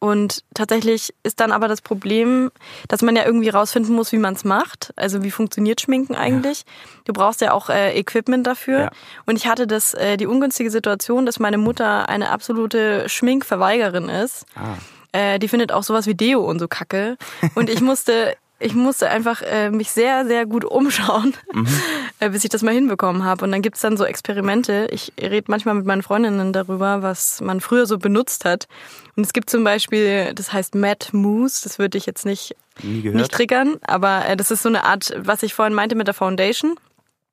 Und 0.00 0.44
tatsächlich 0.54 1.14
ist 1.22 1.40
dann 1.40 1.52
aber 1.52 1.68
das 1.68 1.82
Problem, 1.82 2.50
dass 2.88 3.02
man 3.02 3.16
ja 3.16 3.24
irgendwie 3.26 3.50
rausfinden 3.50 3.94
muss, 3.94 4.12
wie 4.12 4.18
man 4.18 4.34
es 4.34 4.44
macht. 4.44 4.94
Also 4.96 5.22
wie 5.22 5.30
funktioniert 5.30 5.82
Schminken 5.82 6.14
eigentlich? 6.14 6.60
Ja. 6.60 6.64
Du 7.04 7.12
brauchst 7.12 7.42
ja 7.42 7.52
auch 7.52 7.68
äh, 7.68 7.96
Equipment 7.98 8.46
dafür. 8.46 8.78
Ja. 8.78 8.90
Und 9.26 9.36
ich 9.36 9.46
hatte 9.46 9.66
das 9.66 9.92
äh, 9.92 10.16
die 10.16 10.26
ungünstige 10.26 10.70
Situation, 10.70 11.26
dass 11.26 11.38
meine 11.38 11.58
Mutter 11.58 12.08
eine 12.08 12.30
absolute 12.30 13.10
Schminkverweigerin 13.10 14.08
ist. 14.08 14.46
Ah. 14.56 14.78
Äh, 15.12 15.38
die 15.38 15.48
findet 15.48 15.70
auch 15.70 15.82
sowas 15.82 16.06
wie 16.06 16.14
Deo 16.14 16.40
und 16.40 16.60
so 16.60 16.66
Kacke. 16.66 17.18
Und 17.54 17.68
ich 17.68 17.82
musste 17.82 18.34
ich 18.60 18.74
musste 18.74 19.08
einfach 19.08 19.42
äh, 19.42 19.70
mich 19.70 19.90
sehr, 19.90 20.26
sehr 20.26 20.46
gut 20.46 20.64
umschauen, 20.64 21.34
mhm. 21.52 21.66
äh, 22.20 22.28
bis 22.28 22.44
ich 22.44 22.50
das 22.50 22.62
mal 22.62 22.74
hinbekommen 22.74 23.24
habe. 23.24 23.44
Und 23.44 23.52
dann 23.52 23.62
gibt's 23.62 23.80
dann 23.80 23.96
so 23.96 24.04
Experimente. 24.04 24.86
Ich 24.90 25.12
rede 25.18 25.46
manchmal 25.48 25.74
mit 25.74 25.86
meinen 25.86 26.02
Freundinnen 26.02 26.52
darüber, 26.52 27.02
was 27.02 27.40
man 27.40 27.60
früher 27.60 27.86
so 27.86 27.98
benutzt 27.98 28.44
hat. 28.44 28.68
Und 29.16 29.24
es 29.24 29.32
gibt 29.32 29.50
zum 29.50 29.64
Beispiel, 29.64 30.34
das 30.34 30.52
heißt 30.52 30.74
Matte 30.74 31.16
Mousse, 31.16 31.62
das 31.64 31.78
würde 31.78 31.96
ich 31.96 32.06
jetzt 32.06 32.26
nicht, 32.26 32.54
nicht 32.82 33.32
triggern, 33.32 33.76
aber 33.82 34.26
äh, 34.26 34.36
das 34.36 34.50
ist 34.50 34.62
so 34.62 34.68
eine 34.68 34.84
Art, 34.84 35.12
was 35.16 35.42
ich 35.42 35.54
vorhin 35.54 35.74
meinte 35.74 35.96
mit 35.96 36.06
der 36.06 36.14
Foundation. 36.14 36.76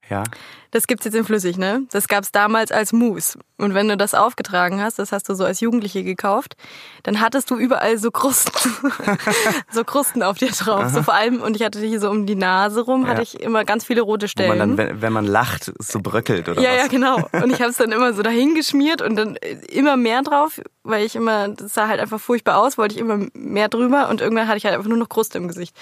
Ja. 0.10 0.24
Das 0.72 0.88
gibt's 0.88 1.06
jetzt 1.06 1.16
in 1.16 1.24
Flüssig, 1.24 1.58
ne? 1.58 1.84
Das 1.92 2.08
gab's 2.08 2.32
damals 2.32 2.72
als 2.72 2.94
Mousse. 2.94 3.40
Und 3.58 3.74
wenn 3.74 3.88
du 3.88 3.98
das 3.98 4.14
aufgetragen 4.14 4.82
hast, 4.82 5.00
das 5.00 5.12
hast 5.12 5.28
du 5.30 5.34
so 5.34 5.44
als 5.44 5.62
Jugendliche 5.62 6.04
gekauft, 6.04 6.56
dann 7.04 7.20
hattest 7.20 7.50
du 7.50 7.56
überall 7.56 7.98
so 7.98 8.12
Krusten, 8.12 8.72
so 9.72 9.84
Krusten 9.84 10.22
auf 10.22 10.38
dir 10.38 10.52
drauf. 10.52 10.90
So 10.90 11.02
vor 11.02 11.16
allem, 11.16 11.42
und 11.42 11.56
ich 11.56 11.64
hatte 11.64 11.80
hier 11.80 12.00
so 12.00 12.10
um 12.10 12.28
die 12.28 12.36
Nase 12.36 12.82
rum, 12.82 13.04
ja. 13.04 13.10
hatte 13.10 13.24
ich 13.24 13.42
immer 13.42 13.66
ganz 13.66 13.84
viele 13.84 14.02
rote 14.02 14.28
Stellen. 14.28 14.52
Wo 14.52 14.56
man 14.56 14.60
dann, 14.60 14.78
wenn, 14.78 15.02
wenn 15.02 15.14
man 15.14 15.26
lacht, 15.26 15.72
so 15.80 16.00
bröckelt 16.02 16.50
oder 16.50 16.62
ja, 16.62 16.70
was? 16.70 16.76
Ja, 16.76 16.84
ja, 16.84 16.88
genau. 16.88 17.28
Und 17.32 17.52
ich 17.52 17.60
habe 17.62 17.72
es 17.72 17.78
dann 17.78 17.92
immer 17.92 18.14
so 18.14 18.22
dahin 18.22 18.54
geschmiert 18.54 19.02
und 19.02 19.16
dann 19.16 19.38
immer 19.70 19.98
mehr 19.98 20.22
drauf, 20.22 20.62
weil 20.84 21.04
ich 21.04 21.16
immer, 21.16 21.50
das 21.50 21.74
sah 21.74 21.88
halt 21.88 22.00
einfach 22.00 22.20
furchtbar 22.20 22.58
aus, 22.58 22.78
wollte 22.78 22.94
ich 22.94 23.02
immer 23.02 23.26
mehr 23.34 23.70
drüber 23.70 24.10
und 24.10 24.22
irgendwann 24.22 24.48
hatte 24.48 24.58
ich 24.58 24.66
halt 24.66 24.76
einfach 24.76 24.88
nur 24.88 25.00
noch 25.00 25.10
Kruste 25.10 25.40
im 25.40 25.48
Gesicht. 25.48 25.76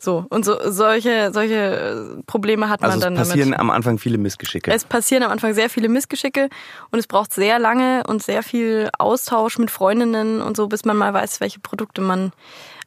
So. 0.00 0.26
Und 0.30 0.44
so, 0.44 0.56
solche, 0.64 1.30
solche 1.32 2.22
Probleme 2.26 2.68
hat 2.68 2.80
man 2.80 2.90
also 2.90 3.02
dann 3.02 3.14
es 3.14 3.28
passieren 3.28 3.50
damit. 3.50 3.60
am 3.60 3.70
Anfang 3.70 3.98
viele 3.98 4.18
Missgeschicke. 4.30 4.72
Es 4.72 4.84
passieren 4.84 5.22
am 5.22 5.30
Anfang 5.30 5.54
sehr 5.54 5.68
viele 5.68 5.88
Missgeschicke 5.88 6.48
und 6.90 6.98
es 6.98 7.06
braucht 7.06 7.32
sehr 7.32 7.58
lange 7.58 8.04
und 8.06 8.22
sehr 8.22 8.42
viel 8.42 8.88
Austausch 8.98 9.58
mit 9.58 9.70
Freundinnen 9.70 10.40
und 10.40 10.56
so, 10.56 10.68
bis 10.68 10.84
man 10.84 10.96
mal 10.96 11.12
weiß, 11.12 11.40
welche 11.40 11.60
Produkte 11.60 12.00
man 12.00 12.32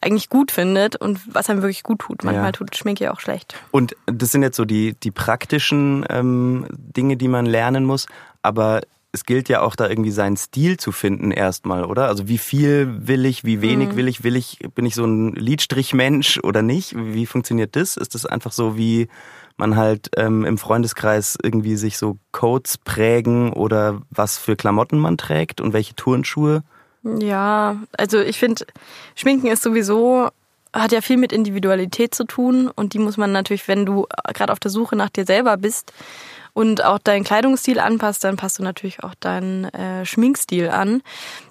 eigentlich 0.01 0.29
gut 0.29 0.51
findet 0.51 0.95
und 0.95 1.19
was 1.33 1.49
einem 1.49 1.61
wirklich 1.61 1.83
gut 1.83 1.99
tut. 1.99 2.23
Manchmal 2.23 2.47
ja. 2.47 2.51
tut 2.51 2.75
Schminke 2.75 3.05
ja 3.05 3.13
auch 3.13 3.19
schlecht. 3.19 3.55
Und 3.71 3.95
das 4.05 4.31
sind 4.31 4.43
jetzt 4.43 4.57
so 4.57 4.65
die, 4.65 4.93
die 4.95 5.11
praktischen 5.11 6.05
ähm, 6.09 6.67
Dinge, 6.71 7.17
die 7.17 7.27
man 7.27 7.45
lernen 7.45 7.85
muss. 7.85 8.07
Aber 8.41 8.81
es 9.13 9.25
gilt 9.25 9.47
ja 9.47 9.61
auch 9.61 9.75
da 9.75 9.87
irgendwie 9.87 10.11
seinen 10.11 10.37
Stil 10.37 10.77
zu 10.77 10.91
finden 10.91 11.31
erstmal, 11.31 11.85
oder? 11.85 12.07
Also 12.07 12.27
wie 12.27 12.39
viel 12.39 13.07
will 13.07 13.25
ich, 13.25 13.43
wie 13.45 13.61
wenig 13.61 13.89
mhm. 13.89 13.95
will 13.95 14.07
ich, 14.07 14.23
will 14.23 14.35
ich, 14.35 14.59
bin 14.73 14.85
ich 14.85 14.95
so 14.95 15.05
ein 15.05 15.33
Lidstrichmensch 15.35 16.39
oder 16.39 16.63
nicht? 16.63 16.95
Wie 16.97 17.27
funktioniert 17.27 17.75
das? 17.75 17.95
Ist 17.95 18.15
das 18.15 18.25
einfach 18.25 18.51
so 18.51 18.75
wie 18.75 19.07
man 19.57 19.75
halt 19.75 20.09
ähm, 20.17 20.45
im 20.45 20.57
Freundeskreis 20.57 21.37
irgendwie 21.41 21.75
sich 21.75 21.97
so 21.97 22.17
Codes 22.31 22.77
prägen 22.77 23.53
oder 23.53 24.01
was 24.09 24.37
für 24.37 24.55
Klamotten 24.55 24.99
man 24.99 25.17
trägt 25.17 25.61
und 25.61 25.73
welche 25.73 25.95
Turnschuhe? 25.95 26.63
Ja, 27.03 27.77
also 27.97 28.19
ich 28.19 28.39
finde, 28.39 28.65
Schminken 29.15 29.47
ist 29.47 29.63
sowieso, 29.63 30.29
hat 30.73 30.91
ja 30.91 31.01
viel 31.01 31.17
mit 31.17 31.31
Individualität 31.33 32.15
zu 32.15 32.23
tun 32.23 32.71
und 32.73 32.93
die 32.93 32.99
muss 32.99 33.17
man 33.17 33.31
natürlich, 33.31 33.67
wenn 33.67 33.85
du 33.85 34.07
gerade 34.33 34.51
auf 34.51 34.59
der 34.59 34.71
Suche 34.71 34.95
nach 34.95 35.09
dir 35.09 35.25
selber 35.25 35.57
bist 35.57 35.93
und 36.53 36.83
auch 36.83 36.99
deinen 36.99 37.23
Kleidungsstil 37.23 37.79
anpasst, 37.79 38.23
dann 38.23 38.37
passt 38.37 38.59
du 38.59 38.63
natürlich 38.63 39.03
auch 39.03 39.15
deinen 39.15 39.65
äh, 39.65 40.05
Schminkstil 40.05 40.69
an. 40.69 41.01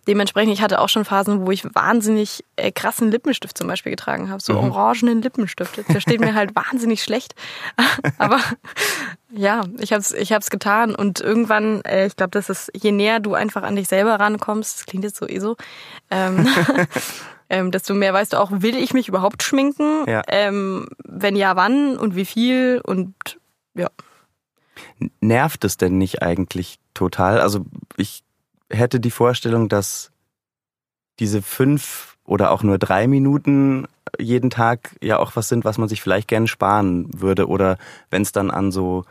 Dementsprechend, 0.06 0.52
ich 0.52 0.62
hatte 0.62 0.80
auch 0.80 0.88
schon 0.88 1.04
Phasen, 1.04 1.44
wo 1.44 1.50
ich 1.50 1.64
wahnsinnig 1.74 2.44
äh, 2.56 2.70
krassen 2.70 3.10
Lippenstift 3.10 3.58
zum 3.58 3.66
Beispiel 3.66 3.90
getragen 3.90 4.30
habe, 4.30 4.40
so 4.40 4.52
mhm. 4.54 4.70
orangenen 4.70 5.20
Lippenstift. 5.20 5.82
Der 5.88 6.00
steht 6.00 6.20
mir 6.20 6.34
halt 6.34 6.54
wahnsinnig 6.54 7.02
schlecht. 7.02 7.34
Aber 8.18 8.40
ja, 9.32 9.62
ich 9.80 9.92
habe 9.92 10.00
es 10.00 10.12
ich 10.12 10.32
hab's 10.32 10.50
getan 10.50 10.94
und 10.94 11.20
irgendwann, 11.20 11.82
äh, 11.82 12.06
ich 12.06 12.16
glaube, 12.16 12.30
das 12.30 12.48
ist, 12.48 12.70
je 12.74 12.92
näher 12.92 13.18
du 13.18 13.34
einfach 13.34 13.62
an 13.62 13.76
dich 13.76 13.88
selber 13.88 14.20
rankommst, 14.20 14.78
das 14.78 14.86
klingt 14.86 15.04
jetzt 15.04 15.16
so 15.16 15.28
eh 15.28 15.40
so, 15.40 15.56
ähm, 16.10 16.46
ähm, 17.50 17.72
desto 17.72 17.94
mehr 17.94 18.14
weißt 18.14 18.34
du 18.34 18.40
auch, 18.40 18.50
will 18.52 18.76
ich 18.76 18.94
mich 18.94 19.08
überhaupt 19.08 19.42
schminken? 19.42 20.04
Ja. 20.06 20.22
Ähm, 20.28 20.88
wenn 21.04 21.34
ja, 21.34 21.56
wann 21.56 21.96
und 21.96 22.14
wie 22.14 22.24
viel 22.24 22.80
und 22.84 23.14
ja. 23.74 23.88
Nervt 25.20 25.64
es 25.64 25.76
denn 25.76 25.98
nicht 25.98 26.22
eigentlich 26.22 26.78
total? 26.94 27.40
Also 27.40 27.64
ich 27.96 28.22
hätte 28.70 29.00
die 29.00 29.10
Vorstellung, 29.10 29.68
dass 29.68 30.10
diese 31.18 31.42
fünf 31.42 32.16
oder 32.24 32.50
auch 32.50 32.62
nur 32.62 32.78
drei 32.78 33.06
Minuten 33.06 33.86
jeden 34.18 34.50
Tag 34.50 34.96
ja 35.02 35.18
auch 35.18 35.36
was 35.36 35.48
sind, 35.48 35.64
was 35.64 35.78
man 35.78 35.88
sich 35.88 36.02
vielleicht 36.02 36.28
gerne 36.28 36.48
sparen 36.48 37.08
würde. 37.14 37.48
Oder 37.48 37.78
wenn 38.10 38.22
es 38.22 38.32
dann 38.32 38.50
an 38.50 38.72
so, 38.72 39.04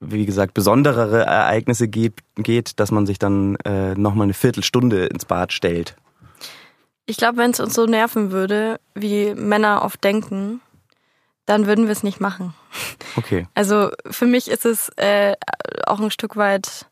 wie 0.00 0.26
gesagt, 0.26 0.54
besonderere 0.54 1.24
Ereignisse 1.24 1.88
geht, 1.88 2.80
dass 2.80 2.90
man 2.90 3.06
sich 3.06 3.18
dann 3.18 3.56
äh, 3.64 3.94
nochmal 3.94 4.24
eine 4.24 4.34
Viertelstunde 4.34 5.06
ins 5.06 5.24
Bad 5.24 5.52
stellt. 5.52 5.96
Ich 7.06 7.16
glaube, 7.16 7.38
wenn 7.38 7.52
es 7.52 7.60
uns 7.60 7.74
so 7.74 7.86
nerven 7.86 8.32
würde, 8.32 8.80
wie 8.94 9.34
Männer 9.34 9.82
oft 9.82 10.04
denken, 10.04 10.60
dann 11.48 11.66
würden 11.66 11.86
wir 11.86 11.92
es 11.92 12.02
nicht 12.02 12.20
machen. 12.20 12.54
Okay. 13.16 13.46
Also 13.54 13.90
für 14.10 14.26
mich 14.26 14.50
ist 14.50 14.66
es 14.66 14.90
äh, 14.96 15.34
auch 15.86 15.98
ein 15.98 16.10
Stück 16.10 16.36
weit 16.36 16.86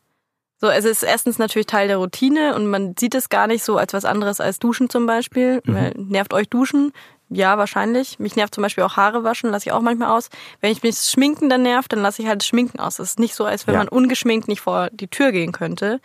so, 0.58 0.68
es 0.68 0.86
ist 0.86 1.02
erstens 1.02 1.38
natürlich 1.38 1.66
Teil 1.66 1.86
der 1.86 1.98
Routine 1.98 2.54
und 2.54 2.66
man 2.66 2.94
sieht 2.98 3.14
es 3.14 3.28
gar 3.28 3.46
nicht 3.46 3.62
so 3.62 3.76
als 3.76 3.92
was 3.92 4.06
anderes 4.06 4.40
als 4.40 4.58
Duschen 4.58 4.88
zum 4.88 5.04
Beispiel. 5.04 5.60
Mhm. 5.64 6.08
Nervt 6.08 6.32
euch 6.32 6.48
Duschen? 6.48 6.92
Ja, 7.28 7.58
wahrscheinlich. 7.58 8.18
Mich 8.18 8.36
nervt 8.36 8.54
zum 8.54 8.62
Beispiel 8.62 8.84
auch 8.84 8.96
Haare 8.96 9.22
waschen, 9.22 9.50
lasse 9.50 9.66
ich 9.68 9.72
auch 9.72 9.82
manchmal 9.82 10.16
aus. 10.16 10.30
Wenn 10.62 10.72
ich 10.72 10.82
mich 10.82 10.96
schminken 10.96 11.50
dann 11.50 11.62
nervt, 11.62 11.92
dann 11.92 12.00
lasse 12.00 12.22
ich 12.22 12.28
halt 12.28 12.40
das 12.40 12.46
Schminken 12.46 12.80
aus. 12.80 12.96
Das 12.96 13.10
ist 13.10 13.18
nicht 13.18 13.34
so, 13.34 13.44
als 13.44 13.66
wenn 13.66 13.74
ja. 13.74 13.80
man 13.80 13.88
ungeschminkt 13.88 14.48
nicht 14.48 14.62
vor 14.62 14.88
die 14.92 15.08
Tür 15.08 15.32
gehen 15.32 15.52
könnte. 15.52 16.00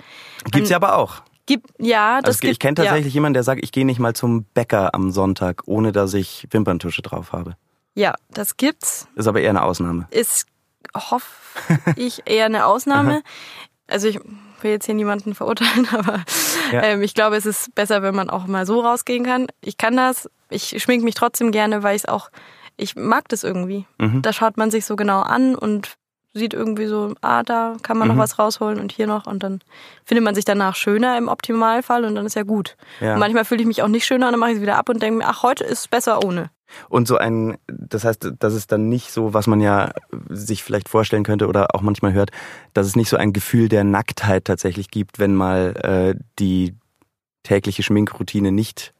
Gibt's 0.51 0.69
ja 0.69 0.75
aber 0.75 0.97
auch. 0.97 1.21
Gibt, 1.45 1.69
ja, 1.79 2.19
das 2.21 2.37
also 2.37 2.51
ich 2.51 2.59
kenne 2.59 2.75
tatsächlich 2.75 3.13
ja. 3.13 3.19
jemanden, 3.19 3.35
der 3.35 3.43
sagt, 3.43 3.63
ich 3.63 3.71
gehe 3.71 3.85
nicht 3.85 3.99
mal 3.99 4.13
zum 4.13 4.43
Bäcker 4.53 4.93
am 4.93 5.11
Sonntag, 5.11 5.63
ohne 5.65 5.91
dass 5.91 6.13
ich 6.13 6.47
Wimperntusche 6.51 7.01
drauf 7.01 7.31
habe. 7.31 7.55
Ja, 7.95 8.15
das 8.29 8.57
gibt's. 8.57 9.07
Ist 9.15 9.27
aber 9.27 9.41
eher 9.41 9.49
eine 9.49 9.63
Ausnahme. 9.63 10.07
Ist, 10.11 10.45
hoffe 10.95 11.79
ich, 11.95 12.23
eher 12.25 12.45
eine 12.45 12.65
Ausnahme. 12.65 13.23
also 13.87 14.07
ich 14.07 14.19
will 14.61 14.71
jetzt 14.71 14.85
hier 14.85 14.95
niemanden 14.95 15.35
verurteilen, 15.35 15.87
aber 15.91 16.23
ja. 16.71 16.83
ähm, 16.83 17.01
ich 17.01 17.13
glaube, 17.13 17.35
es 17.35 17.45
ist 17.45 17.75
besser, 17.75 18.01
wenn 18.01 18.15
man 18.15 18.29
auch 18.29 18.47
mal 18.47 18.65
so 18.65 18.81
rausgehen 18.81 19.25
kann. 19.25 19.47
Ich 19.61 19.77
kann 19.77 19.97
das. 19.97 20.29
Ich 20.49 20.81
schminke 20.81 21.05
mich 21.05 21.15
trotzdem 21.15 21.51
gerne, 21.51 21.83
weil 21.83 21.95
ich 21.95 22.03
es 22.03 22.09
auch, 22.09 22.29
ich 22.77 22.95
mag 22.95 23.27
das 23.29 23.43
irgendwie. 23.43 23.85
Mhm. 23.97 24.21
Da 24.21 24.33
schaut 24.33 24.57
man 24.57 24.71
sich 24.71 24.85
so 24.85 24.95
genau 24.95 25.21
an 25.21 25.55
und 25.55 25.95
sieht 26.33 26.53
irgendwie 26.53 26.85
so, 26.85 27.13
ah, 27.21 27.43
da 27.43 27.75
kann 27.83 27.97
man 27.97 28.07
mhm. 28.07 28.15
noch 28.15 28.23
was 28.23 28.39
rausholen 28.39 28.79
und 28.79 28.91
hier 28.91 29.05
noch 29.05 29.27
und 29.27 29.43
dann 29.43 29.59
findet 30.05 30.23
man 30.23 30.33
sich 30.33 30.45
danach 30.45 30.75
schöner 30.75 31.17
im 31.17 31.27
Optimalfall 31.27 32.05
und 32.05 32.15
dann 32.15 32.25
ist 32.25 32.35
ja 32.35 32.43
gut. 32.43 32.77
Ja. 33.01 33.17
manchmal 33.17 33.43
fühle 33.43 33.61
ich 33.61 33.67
mich 33.67 33.83
auch 33.83 33.89
nicht 33.89 34.05
schöner 34.05 34.27
und 34.27 34.33
dann 34.33 34.39
mache 34.39 34.51
ich 34.51 34.57
es 34.57 34.61
wieder 34.61 34.77
ab 34.77 34.87
und 34.87 35.01
denke 35.01 35.17
mir, 35.17 35.27
ach, 35.27 35.43
heute 35.43 35.65
ist 35.65 35.79
es 35.79 35.87
besser 35.89 36.23
ohne. 36.23 36.49
Und 36.89 37.07
so 37.07 37.17
ein, 37.17 37.57
das 37.67 38.03
heißt, 38.03 38.33
das 38.39 38.53
ist 38.53 38.71
dann 38.71 38.89
nicht 38.89 39.11
so, 39.11 39.33
was 39.33 39.47
man 39.47 39.61
ja 39.61 39.91
sich 40.29 40.63
vielleicht 40.63 40.89
vorstellen 40.89 41.23
könnte 41.23 41.47
oder 41.47 41.75
auch 41.75 41.81
manchmal 41.81 42.13
hört, 42.13 42.31
dass 42.73 42.87
es 42.87 42.95
nicht 42.95 43.09
so 43.09 43.17
ein 43.17 43.33
Gefühl 43.33 43.69
der 43.69 43.83
Nacktheit 43.83 44.45
tatsächlich 44.45 44.89
gibt, 44.89 45.19
wenn 45.19 45.35
mal 45.35 45.75
äh, 45.83 46.19
die 46.39 46.75
tägliche 47.43 47.83
Schminkroutine 47.83 48.51
nicht 48.51 48.93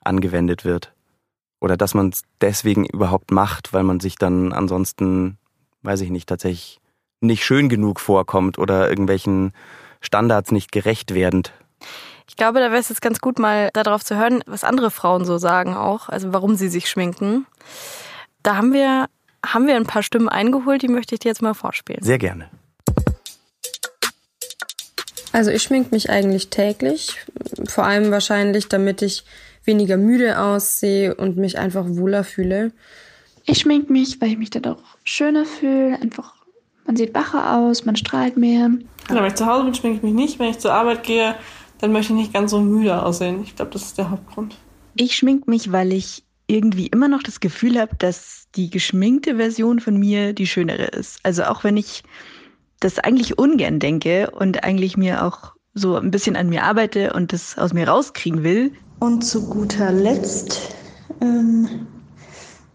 angewendet 0.00 0.64
wird. 0.64 0.92
Oder 1.60 1.76
dass 1.76 1.94
man 1.94 2.08
es 2.08 2.22
deswegen 2.40 2.86
überhaupt 2.86 3.30
macht, 3.30 3.72
weil 3.72 3.84
man 3.84 4.00
sich 4.00 4.16
dann 4.16 4.52
ansonsten 4.52 5.38
weiß 5.82 6.00
ich 6.00 6.10
nicht, 6.10 6.28
tatsächlich 6.28 6.80
nicht 7.20 7.44
schön 7.44 7.68
genug 7.68 8.00
vorkommt 8.00 8.58
oder 8.58 8.88
irgendwelchen 8.88 9.52
Standards 10.00 10.50
nicht 10.50 10.72
gerecht 10.72 11.14
werdend. 11.14 11.52
Ich 12.28 12.36
glaube, 12.36 12.60
da 12.60 12.70
wäre 12.70 12.80
es 12.80 12.88
jetzt 12.88 13.02
ganz 13.02 13.20
gut, 13.20 13.38
mal 13.38 13.70
darauf 13.72 14.04
zu 14.04 14.16
hören, 14.16 14.42
was 14.46 14.64
andere 14.64 14.90
Frauen 14.90 15.24
so 15.24 15.38
sagen 15.38 15.74
auch, 15.74 16.08
also 16.08 16.32
warum 16.32 16.54
sie 16.54 16.68
sich 16.68 16.88
schminken. 16.88 17.46
Da 18.42 18.56
haben 18.56 18.72
wir, 18.72 19.06
haben 19.44 19.66
wir 19.66 19.76
ein 19.76 19.86
paar 19.86 20.02
Stimmen 20.02 20.28
eingeholt, 20.28 20.82
die 20.82 20.88
möchte 20.88 21.14
ich 21.14 21.20
dir 21.20 21.28
jetzt 21.28 21.42
mal 21.42 21.54
vorspielen. 21.54 22.02
Sehr 22.02 22.18
gerne. 22.18 22.48
Also 25.32 25.50
ich 25.50 25.62
schmink 25.62 25.92
mich 25.92 26.10
eigentlich 26.10 26.50
täglich, 26.50 27.16
vor 27.66 27.84
allem 27.84 28.10
wahrscheinlich, 28.10 28.68
damit 28.68 29.00
ich 29.00 29.24
weniger 29.64 29.96
müde 29.96 30.38
aussehe 30.38 31.14
und 31.14 31.36
mich 31.36 31.58
einfach 31.58 31.84
wohler 31.86 32.24
fühle. 32.24 32.72
Ich 33.44 33.60
schmink 33.60 33.88
mich, 33.90 34.20
weil 34.20 34.30
ich 34.30 34.38
mich 34.38 34.50
dann 34.50 34.66
auch 34.66 34.82
schöner 35.04 35.46
fühle. 35.46 35.98
Einfach, 36.00 36.34
man 36.84 36.96
sieht 36.96 37.14
wacher 37.14 37.56
aus, 37.56 37.84
man 37.84 37.96
strahlt 37.96 38.36
mehr. 38.36 38.70
Genau, 39.08 39.20
wenn 39.20 39.28
ich 39.28 39.34
zu 39.34 39.46
Hause 39.46 39.64
bin, 39.64 39.74
schminke 39.74 39.96
ich 39.98 40.02
mich 40.02 40.12
nicht. 40.12 40.38
Wenn 40.38 40.50
ich 40.50 40.58
zur 40.58 40.74
Arbeit 40.74 41.02
gehe, 41.02 41.34
dann 41.82 41.90
möchte 41.90 42.12
ich 42.12 42.18
nicht 42.18 42.32
ganz 42.32 42.52
so 42.52 42.60
müde 42.60 43.02
aussehen. 43.02 43.42
Ich 43.42 43.56
glaube, 43.56 43.72
das 43.72 43.82
ist 43.82 43.98
der 43.98 44.08
Hauptgrund. 44.08 44.56
Ich 44.94 45.16
schmink 45.16 45.48
mich, 45.48 45.72
weil 45.72 45.92
ich 45.92 46.22
irgendwie 46.46 46.86
immer 46.86 47.08
noch 47.08 47.24
das 47.24 47.40
Gefühl 47.40 47.78
habe, 47.78 47.96
dass 47.96 48.46
die 48.54 48.70
geschminkte 48.70 49.36
Version 49.36 49.80
von 49.80 49.96
mir 49.96 50.32
die 50.32 50.46
schönere 50.46 50.84
ist. 50.84 51.18
Also 51.24 51.42
auch 51.42 51.64
wenn 51.64 51.76
ich 51.76 52.04
das 52.78 53.00
eigentlich 53.00 53.36
ungern 53.36 53.80
denke 53.80 54.30
und 54.30 54.62
eigentlich 54.62 54.96
mir 54.96 55.24
auch 55.24 55.54
so 55.74 55.96
ein 55.96 56.12
bisschen 56.12 56.36
an 56.36 56.50
mir 56.50 56.62
arbeite 56.62 57.14
und 57.14 57.32
das 57.32 57.58
aus 57.58 57.72
mir 57.72 57.88
rauskriegen 57.88 58.44
will. 58.44 58.72
Und 59.00 59.22
zu 59.22 59.48
guter 59.48 59.90
Letzt 59.90 60.76
ähm, 61.20 61.68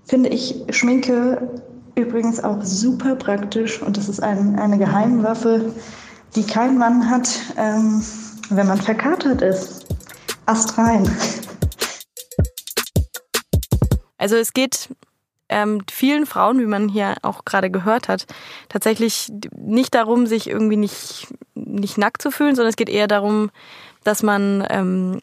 finde 0.06 0.30
ich 0.30 0.66
Schminke 0.72 1.62
übrigens 1.96 2.44
auch 2.44 2.62
super 2.62 3.16
praktisch 3.16 3.82
und 3.82 3.96
das 3.96 4.10
ist 4.10 4.22
ein, 4.22 4.60
eine 4.60 4.78
Geheimwaffe, 4.78 5.74
die 6.36 6.44
kein 6.44 6.78
Mann 6.78 7.10
hat, 7.10 7.30
ähm, 7.58 8.02
wenn 8.50 8.68
man 8.68 8.82
verkatert 8.82 9.42
ist. 9.42 9.86
Ast 10.46 10.78
rein. 10.78 11.10
Also 14.18 14.36
es 14.36 14.54
geht 14.54 14.90
ähm, 15.50 15.82
vielen 15.90 16.26
Frauen, 16.26 16.60
wie 16.60 16.66
man 16.66 16.90
hier 16.90 17.16
auch 17.22 17.46
gerade 17.46 17.70
gehört 17.70 18.08
hat, 18.08 18.26
tatsächlich 18.70 19.32
nicht 19.56 19.96
darum, 19.96 20.28
sich 20.28 20.50
irgendwie 20.50 20.78
nicht, 20.78 21.28
nicht 21.56 21.98
nackt 21.98 22.22
zu 22.22 22.32
fühlen, 22.32 22.56
sondern 22.56 22.70
es 22.70 22.76
geht 22.76 22.90
eher 22.90 23.08
darum, 23.08 23.52
dass 24.04 24.24
man 24.24 24.66
ähm, 24.70 25.20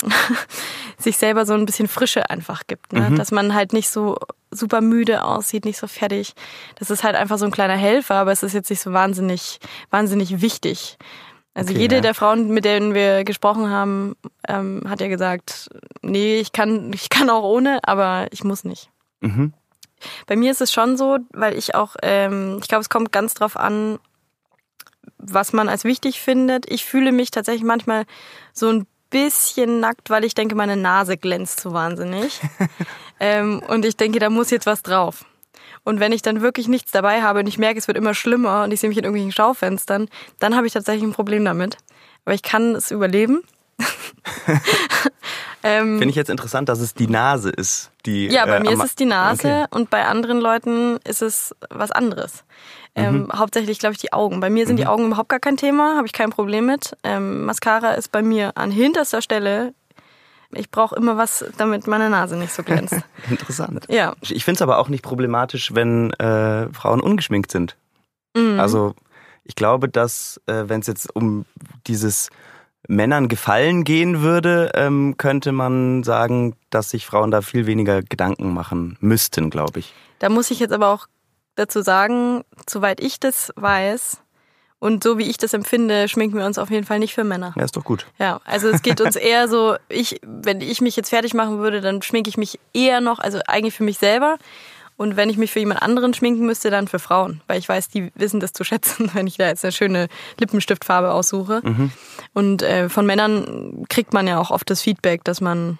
sich 0.98 1.16
selber 1.16 1.46
so 1.46 1.54
ein 1.54 1.66
bisschen 1.66 1.88
Frische 1.88 2.28
einfach 2.30 2.62
gibt. 2.66 2.92
Ne? 2.92 3.10
Mhm. 3.10 3.16
Dass 3.16 3.32
man 3.32 3.54
halt 3.54 3.72
nicht 3.72 3.90
so 3.90 4.16
super 4.50 4.80
müde 4.80 5.24
aussieht, 5.24 5.64
nicht 5.64 5.78
so 5.78 5.86
fertig. 5.86 6.34
Das 6.76 6.90
ist 6.90 7.02
halt 7.02 7.16
einfach 7.16 7.38
so 7.38 7.44
ein 7.44 7.50
kleiner 7.50 7.76
Helfer, 7.76 8.16
aber 8.16 8.32
es 8.32 8.42
ist 8.42 8.52
jetzt 8.52 8.70
nicht 8.70 8.80
so 8.80 8.92
wahnsinnig, 8.92 9.58
wahnsinnig 9.90 10.40
wichtig. 10.40 10.98
Also 11.54 11.70
okay, 11.70 11.82
jede 11.82 11.96
ja. 11.96 12.00
der 12.00 12.14
Frauen, 12.14 12.48
mit 12.48 12.64
denen 12.64 12.94
wir 12.94 13.24
gesprochen 13.24 13.70
haben, 13.70 14.16
ähm, 14.48 14.82
hat 14.88 15.00
ja 15.00 15.08
gesagt, 15.08 15.70
nee, 16.02 16.38
ich 16.38 16.52
kann, 16.52 16.92
ich 16.92 17.08
kann 17.08 17.30
auch 17.30 17.44
ohne, 17.44 17.78
aber 17.84 18.26
ich 18.32 18.42
muss 18.42 18.64
nicht. 18.64 18.90
Mhm. 19.20 19.52
Bei 20.26 20.36
mir 20.36 20.50
ist 20.50 20.60
es 20.60 20.72
schon 20.72 20.96
so, 20.96 21.18
weil 21.32 21.56
ich 21.56 21.74
auch, 21.74 21.94
ähm, 22.02 22.58
ich 22.60 22.68
glaube, 22.68 22.82
es 22.82 22.88
kommt 22.88 23.12
ganz 23.12 23.34
drauf 23.34 23.56
an, 23.56 23.98
was 25.18 25.52
man 25.52 25.68
als 25.68 25.84
wichtig 25.84 26.20
findet. 26.20 26.70
Ich 26.70 26.84
fühle 26.84 27.12
mich 27.12 27.30
tatsächlich 27.30 27.64
manchmal 27.64 28.04
so 28.52 28.68
ein 28.68 28.86
bisschen 29.10 29.78
nackt, 29.78 30.10
weil 30.10 30.24
ich 30.24 30.34
denke, 30.34 30.56
meine 30.56 30.76
Nase 30.76 31.16
glänzt 31.16 31.60
so 31.60 31.72
wahnsinnig. 31.72 32.40
ähm, 33.20 33.62
und 33.68 33.84
ich 33.84 33.96
denke, 33.96 34.18
da 34.18 34.28
muss 34.28 34.50
jetzt 34.50 34.66
was 34.66 34.82
drauf. 34.82 35.24
Und 35.84 36.00
wenn 36.00 36.12
ich 36.12 36.22
dann 36.22 36.40
wirklich 36.40 36.66
nichts 36.66 36.90
dabei 36.90 37.22
habe 37.22 37.40
und 37.40 37.46
ich 37.46 37.58
merke, 37.58 37.78
es 37.78 37.86
wird 37.86 37.98
immer 37.98 38.14
schlimmer 38.14 38.64
und 38.64 38.72
ich 38.72 38.80
sehe 38.80 38.88
mich 38.88 38.98
in 38.98 39.04
irgendwelchen 39.04 39.32
Schaufenstern, 39.32 40.08
dann 40.38 40.56
habe 40.56 40.66
ich 40.66 40.72
tatsächlich 40.72 41.04
ein 41.04 41.12
Problem 41.12 41.44
damit. 41.44 41.76
Aber 42.24 42.34
ich 42.34 42.42
kann 42.42 42.74
es 42.74 42.90
überleben. 42.90 43.42
ähm, 45.62 45.98
Finde 45.98 46.10
ich 46.10 46.16
jetzt 46.16 46.30
interessant, 46.30 46.68
dass 46.68 46.80
es 46.80 46.94
die 46.94 47.08
Nase 47.08 47.50
ist, 47.50 47.90
die. 48.06 48.28
Ja, 48.28 48.46
bei 48.46 48.56
äh, 48.56 48.60
mir 48.60 48.70
ist 48.70 48.84
es 48.84 48.94
die 48.94 49.04
Nase 49.04 49.64
okay. 49.64 49.66
und 49.70 49.90
bei 49.90 50.06
anderen 50.06 50.40
Leuten 50.40 50.98
ist 51.04 51.22
es 51.22 51.54
was 51.70 51.90
anderes. 51.90 52.44
Ähm, 52.94 53.22
mhm. 53.22 53.32
Hauptsächlich, 53.32 53.80
glaube 53.80 53.94
ich, 53.94 53.98
die 53.98 54.12
Augen. 54.12 54.40
Bei 54.40 54.50
mir 54.50 54.66
sind 54.66 54.76
mhm. 54.76 54.82
die 54.82 54.86
Augen 54.86 55.06
überhaupt 55.06 55.28
gar 55.28 55.40
kein 55.40 55.56
Thema, 55.56 55.96
habe 55.96 56.06
ich 56.06 56.12
kein 56.12 56.30
Problem 56.30 56.66
mit. 56.66 56.96
Ähm, 57.02 57.44
Mascara 57.44 57.94
ist 57.94 58.12
bei 58.12 58.22
mir 58.22 58.56
an 58.56 58.70
hinterster 58.70 59.20
Stelle. 59.20 59.74
Ich 60.56 60.70
brauche 60.70 60.96
immer 60.96 61.16
was, 61.16 61.44
damit 61.56 61.86
meine 61.86 62.10
Nase 62.10 62.36
nicht 62.36 62.52
so 62.52 62.62
glänzt. 62.62 62.94
Interessant. 63.30 63.86
Ja. 63.88 64.14
Ich 64.20 64.44
finde 64.44 64.56
es 64.56 64.62
aber 64.62 64.78
auch 64.78 64.88
nicht 64.88 65.02
problematisch, 65.02 65.74
wenn 65.74 66.12
äh, 66.14 66.72
Frauen 66.72 67.00
ungeschminkt 67.00 67.50
sind. 67.50 67.76
Mhm. 68.36 68.58
Also 68.60 68.94
ich 69.44 69.54
glaube, 69.54 69.88
dass 69.88 70.40
äh, 70.46 70.64
wenn 70.66 70.80
es 70.80 70.86
jetzt 70.86 71.14
um 71.14 71.44
dieses 71.86 72.30
Männern 72.88 73.28
gefallen 73.28 73.84
gehen 73.84 74.20
würde, 74.20 74.72
ähm, 74.74 75.16
könnte 75.16 75.52
man 75.52 76.02
sagen, 76.02 76.54
dass 76.70 76.90
sich 76.90 77.06
Frauen 77.06 77.30
da 77.30 77.40
viel 77.40 77.66
weniger 77.66 78.02
Gedanken 78.02 78.52
machen 78.52 78.96
müssten, 79.00 79.50
glaube 79.50 79.80
ich. 79.80 79.94
Da 80.18 80.28
muss 80.28 80.50
ich 80.50 80.60
jetzt 80.60 80.72
aber 80.72 80.88
auch 80.88 81.06
dazu 81.54 81.82
sagen, 81.82 82.42
soweit 82.68 83.00
ich 83.00 83.20
das 83.20 83.52
weiß 83.56 84.20
Und 84.84 85.02
so 85.02 85.16
wie 85.16 85.30
ich 85.30 85.38
das 85.38 85.54
empfinde, 85.54 86.08
schminken 86.08 86.36
wir 86.36 86.44
uns 86.44 86.58
auf 86.58 86.68
jeden 86.68 86.84
Fall 86.84 86.98
nicht 86.98 87.14
für 87.14 87.24
Männer. 87.24 87.54
Ja, 87.56 87.64
ist 87.64 87.74
doch 87.74 87.84
gut. 87.84 88.04
Ja, 88.18 88.42
also 88.44 88.68
es 88.68 88.82
geht 88.82 89.00
uns 89.00 89.16
eher 89.16 89.48
so, 89.48 89.76
ich, 89.88 90.20
wenn 90.22 90.60
ich 90.60 90.82
mich 90.82 90.94
jetzt 90.94 91.08
fertig 91.08 91.32
machen 91.32 91.58
würde, 91.58 91.80
dann 91.80 92.02
schminke 92.02 92.28
ich 92.28 92.36
mich 92.36 92.60
eher 92.74 93.00
noch, 93.00 93.18
also 93.18 93.40
eigentlich 93.46 93.72
für 93.72 93.82
mich 93.82 93.96
selber. 93.96 94.36
Und 94.98 95.16
wenn 95.16 95.30
ich 95.30 95.38
mich 95.38 95.52
für 95.52 95.58
jemand 95.58 95.80
anderen 95.80 96.12
schminken 96.12 96.44
müsste, 96.44 96.68
dann 96.68 96.86
für 96.86 96.98
Frauen. 96.98 97.40
Weil 97.46 97.60
ich 97.60 97.66
weiß, 97.66 97.88
die 97.88 98.12
wissen 98.14 98.40
das 98.40 98.52
zu 98.52 98.62
schätzen, 98.62 99.10
wenn 99.14 99.26
ich 99.26 99.38
da 99.38 99.46
jetzt 99.46 99.64
eine 99.64 99.72
schöne 99.72 100.08
Lippenstiftfarbe 100.38 101.12
aussuche. 101.12 101.62
Mhm. 101.64 101.90
Und 102.34 102.60
äh, 102.60 102.90
von 102.90 103.06
Männern 103.06 103.86
kriegt 103.88 104.12
man 104.12 104.26
ja 104.26 104.38
auch 104.38 104.50
oft 104.50 104.68
das 104.68 104.82
Feedback, 104.82 105.24
dass 105.24 105.40
man 105.40 105.78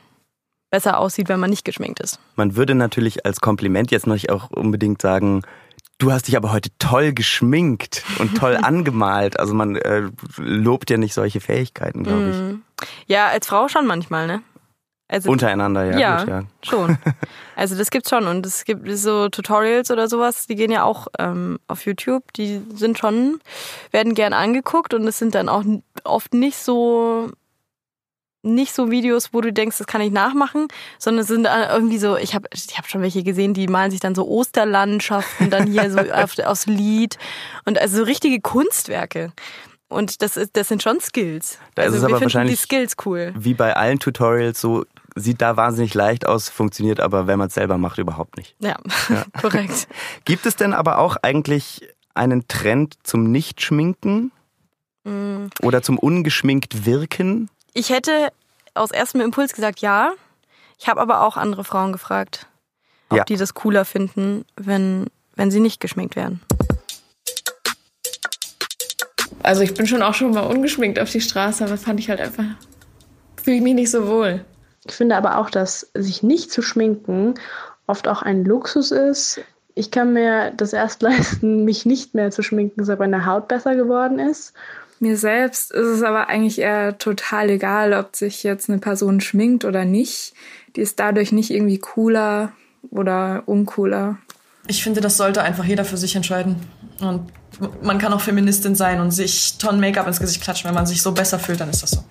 besser 0.70 0.98
aussieht, 0.98 1.28
wenn 1.28 1.40
man 1.40 1.50
nicht 1.50 1.66
geschminkt 1.66 2.00
ist. 2.00 2.18
Man 2.36 2.56
würde 2.56 2.74
natürlich 2.74 3.26
als 3.26 3.42
Kompliment 3.42 3.90
jetzt 3.90 4.06
noch 4.06 4.14
nicht 4.14 4.30
auch 4.30 4.50
unbedingt 4.50 5.02
sagen, 5.02 5.42
du 5.98 6.12
hast 6.12 6.28
dich 6.28 6.36
aber 6.36 6.52
heute 6.52 6.70
toll 6.78 7.12
geschminkt 7.12 8.04
und 8.18 8.36
toll 8.36 8.56
angemalt. 8.62 9.38
Also 9.38 9.54
man 9.54 9.76
äh, 9.76 10.10
lobt 10.36 10.90
ja 10.90 10.96
nicht 10.96 11.14
solche 11.14 11.40
Fähigkeiten, 11.40 12.04
glaube 12.04 12.30
ich. 12.30 12.36
Mhm. 12.36 12.62
Ja, 13.06 13.28
als 13.28 13.46
Frau 13.46 13.68
schon 13.68 13.86
manchmal, 13.86 14.26
ne? 14.26 14.42
Also, 15.06 15.30
Untereinander, 15.30 15.84
ja. 15.84 15.98
ja, 15.98 16.18
gut, 16.18 16.28
ja. 16.28 16.42
schon. 16.62 16.98
Also 17.56 17.76
das 17.76 17.90
gibt's 17.90 18.10
schon 18.10 18.26
und 18.26 18.44
es 18.44 18.64
gibt 18.64 18.90
so 18.90 19.28
Tutorials 19.28 19.92
oder 19.92 20.08
sowas, 20.08 20.48
die 20.48 20.56
gehen 20.56 20.72
ja 20.72 20.82
auch 20.82 21.06
ähm, 21.20 21.60
auf 21.68 21.86
YouTube. 21.86 22.32
Die 22.32 22.60
sind 22.74 22.98
schon 22.98 23.38
werden 23.92 24.14
gern 24.14 24.32
angeguckt 24.32 24.92
und 24.92 25.06
es 25.06 25.18
sind 25.18 25.36
dann 25.36 25.48
auch 25.48 25.62
oft 26.02 26.34
nicht 26.34 26.56
so 26.56 27.30
nicht 28.44 28.74
so 28.74 28.90
Videos, 28.90 29.32
wo 29.32 29.40
du 29.40 29.52
denkst, 29.52 29.78
das 29.78 29.86
kann 29.86 30.00
ich 30.00 30.12
nachmachen, 30.12 30.68
sondern 30.98 31.22
es 31.22 31.28
sind 31.28 31.46
äh, 31.46 31.68
irgendwie 31.72 31.98
so, 31.98 32.16
ich 32.16 32.34
habe 32.34 32.48
ich 32.52 32.76
hab 32.76 32.88
schon 32.88 33.02
welche 33.02 33.22
gesehen, 33.22 33.54
die 33.54 33.66
malen 33.66 33.90
sich 33.90 34.00
dann 34.00 34.14
so 34.14 34.26
Osterlandschaften, 34.28 35.50
dann 35.50 35.66
hier 35.66 35.90
so 35.90 35.98
auf, 36.12 36.38
aufs 36.38 36.66
Lied 36.66 37.18
und 37.64 37.80
also 37.80 37.98
so 37.98 38.02
richtige 38.04 38.40
Kunstwerke. 38.40 39.32
Und 39.88 40.22
das, 40.22 40.36
ist, 40.36 40.56
das 40.56 40.68
sind 40.68 40.82
schon 40.82 41.00
Skills. 41.00 41.58
Da 41.74 41.82
ist 41.82 41.92
also 41.92 41.96
es 41.96 42.02
wir 42.02 42.06
aber 42.08 42.18
finden 42.18 42.24
wahrscheinlich 42.24 42.58
die 42.58 42.62
Skills 42.62 42.96
cool. 43.04 43.32
Wie 43.36 43.54
bei 43.54 43.76
allen 43.76 43.98
Tutorials 43.98 44.60
so, 44.60 44.84
sieht 45.14 45.40
da 45.40 45.56
wahnsinnig 45.56 45.94
leicht 45.94 46.26
aus, 46.26 46.48
funktioniert 46.48 47.00
aber, 47.00 47.26
wenn 47.26 47.38
man 47.38 47.48
es 47.48 47.54
selber 47.54 47.78
macht, 47.78 47.98
überhaupt 47.98 48.36
nicht. 48.36 48.56
Ja, 48.58 48.76
korrekt. 49.40 49.88
Gibt 50.24 50.46
es 50.46 50.56
denn 50.56 50.72
aber 50.72 50.98
auch 50.98 51.16
eigentlich 51.22 51.88
einen 52.14 52.48
Trend 52.48 52.96
zum 53.02 53.30
Nicht-Schminken 53.30 54.32
Mm. 55.04 55.48
oder 55.60 55.82
zum 55.82 55.98
ungeschminkt 55.98 56.86
Wirken? 56.86 57.50
Ich 57.76 57.90
hätte 57.90 58.28
aus 58.74 58.92
erstem 58.92 59.20
Impuls 59.20 59.52
gesagt, 59.52 59.80
ja. 59.80 60.12
Ich 60.78 60.88
habe 60.88 61.00
aber 61.00 61.22
auch 61.22 61.36
andere 61.36 61.64
Frauen 61.64 61.92
gefragt, 61.92 62.46
ob 63.10 63.18
Ja. 63.18 63.24
die 63.24 63.36
das 63.36 63.54
cooler 63.54 63.84
finden, 63.84 64.44
wenn, 64.56 65.06
wenn 65.34 65.50
sie 65.50 65.60
nicht 65.60 65.80
geschminkt 65.80 66.14
werden. 66.16 66.40
Also 69.42 69.62
ich 69.62 69.74
bin 69.74 69.86
schon 69.86 70.02
auch 70.02 70.14
schon 70.14 70.32
mal 70.32 70.40
ungeschminkt 70.46 70.98
auf 70.98 71.10
die 71.10 71.20
Straße, 71.20 71.64
aber 71.64 71.76
fand 71.76 72.00
ich 72.00 72.08
halt 72.08 72.20
einfach, 72.20 72.44
fühle 73.42 73.56
ich 73.56 73.62
mich 73.62 73.74
nicht 73.74 73.90
so 73.90 74.06
wohl. 74.06 74.44
Ich 74.86 74.94
finde 74.94 75.16
aber 75.16 75.38
auch, 75.38 75.50
dass 75.50 75.90
sich 75.94 76.22
nicht 76.22 76.50
zu 76.50 76.62
schminken 76.62 77.34
oft 77.86 78.08
auch 78.08 78.22
ein 78.22 78.44
Luxus 78.44 78.90
ist. 78.90 79.40
Ich 79.74 79.90
kann 79.90 80.12
mir 80.12 80.52
das 80.52 80.72
erst 80.72 81.02
leisten, 81.02 81.64
mich 81.64 81.84
nicht 81.84 82.14
mehr 82.14 82.30
zu 82.30 82.42
schminken, 82.42 82.84
seit 82.84 82.98
meine 83.00 83.26
Haut 83.26 83.48
besser 83.48 83.74
geworden 83.74 84.18
ist. 84.18 84.54
Mir 85.00 85.16
selbst 85.16 85.72
ist 85.72 85.86
es 85.86 86.02
aber 86.02 86.28
eigentlich 86.28 86.60
eher 86.60 86.98
total 86.98 87.50
egal, 87.50 87.92
ob 87.92 88.16
sich 88.16 88.42
jetzt 88.42 88.70
eine 88.70 88.78
Person 88.78 89.20
schminkt 89.20 89.64
oder 89.64 89.84
nicht. 89.84 90.34
Die 90.76 90.80
ist 90.80 90.98
dadurch 90.98 91.32
nicht 91.32 91.50
irgendwie 91.50 91.78
cooler 91.78 92.52
oder 92.90 93.42
uncooler. 93.46 94.18
Ich 94.66 94.82
finde, 94.82 95.00
das 95.00 95.16
sollte 95.16 95.42
einfach 95.42 95.64
jeder 95.64 95.84
für 95.84 95.96
sich 95.96 96.16
entscheiden. 96.16 96.56
Und 97.00 97.30
man 97.82 97.98
kann 97.98 98.12
auch 98.12 98.20
Feministin 98.20 98.74
sein 98.74 99.00
und 99.00 99.10
sich 99.10 99.58
Tonnen 99.58 99.80
Make-up 99.80 100.06
ins 100.06 100.20
Gesicht 100.20 100.42
klatschen. 100.42 100.68
Wenn 100.68 100.74
man 100.74 100.86
sich 100.86 101.02
so 101.02 101.12
besser 101.12 101.38
fühlt, 101.38 101.60
dann 101.60 101.70
ist 101.70 101.82
das 101.82 101.90
so. 101.90 102.04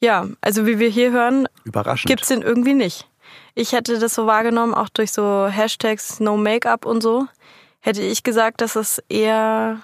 Ja, 0.00 0.26
also 0.40 0.66
wie 0.66 0.78
wir 0.78 0.88
hier 0.88 1.12
hören, 1.12 1.46
Überraschend. 1.64 2.08
gibt's 2.08 2.28
den 2.28 2.42
irgendwie 2.42 2.74
nicht. 2.74 3.08
Ich 3.54 3.72
hätte 3.72 3.98
das 3.98 4.14
so 4.14 4.26
wahrgenommen, 4.26 4.74
auch 4.74 4.88
durch 4.88 5.12
so 5.12 5.46
Hashtags 5.46 6.18
No 6.18 6.36
Make-up 6.36 6.86
und 6.86 7.02
so, 7.02 7.28
hätte 7.82 8.00
ich 8.00 8.22
gesagt, 8.22 8.60
dass 8.62 8.76
es 8.76 9.02
eher 9.08 9.76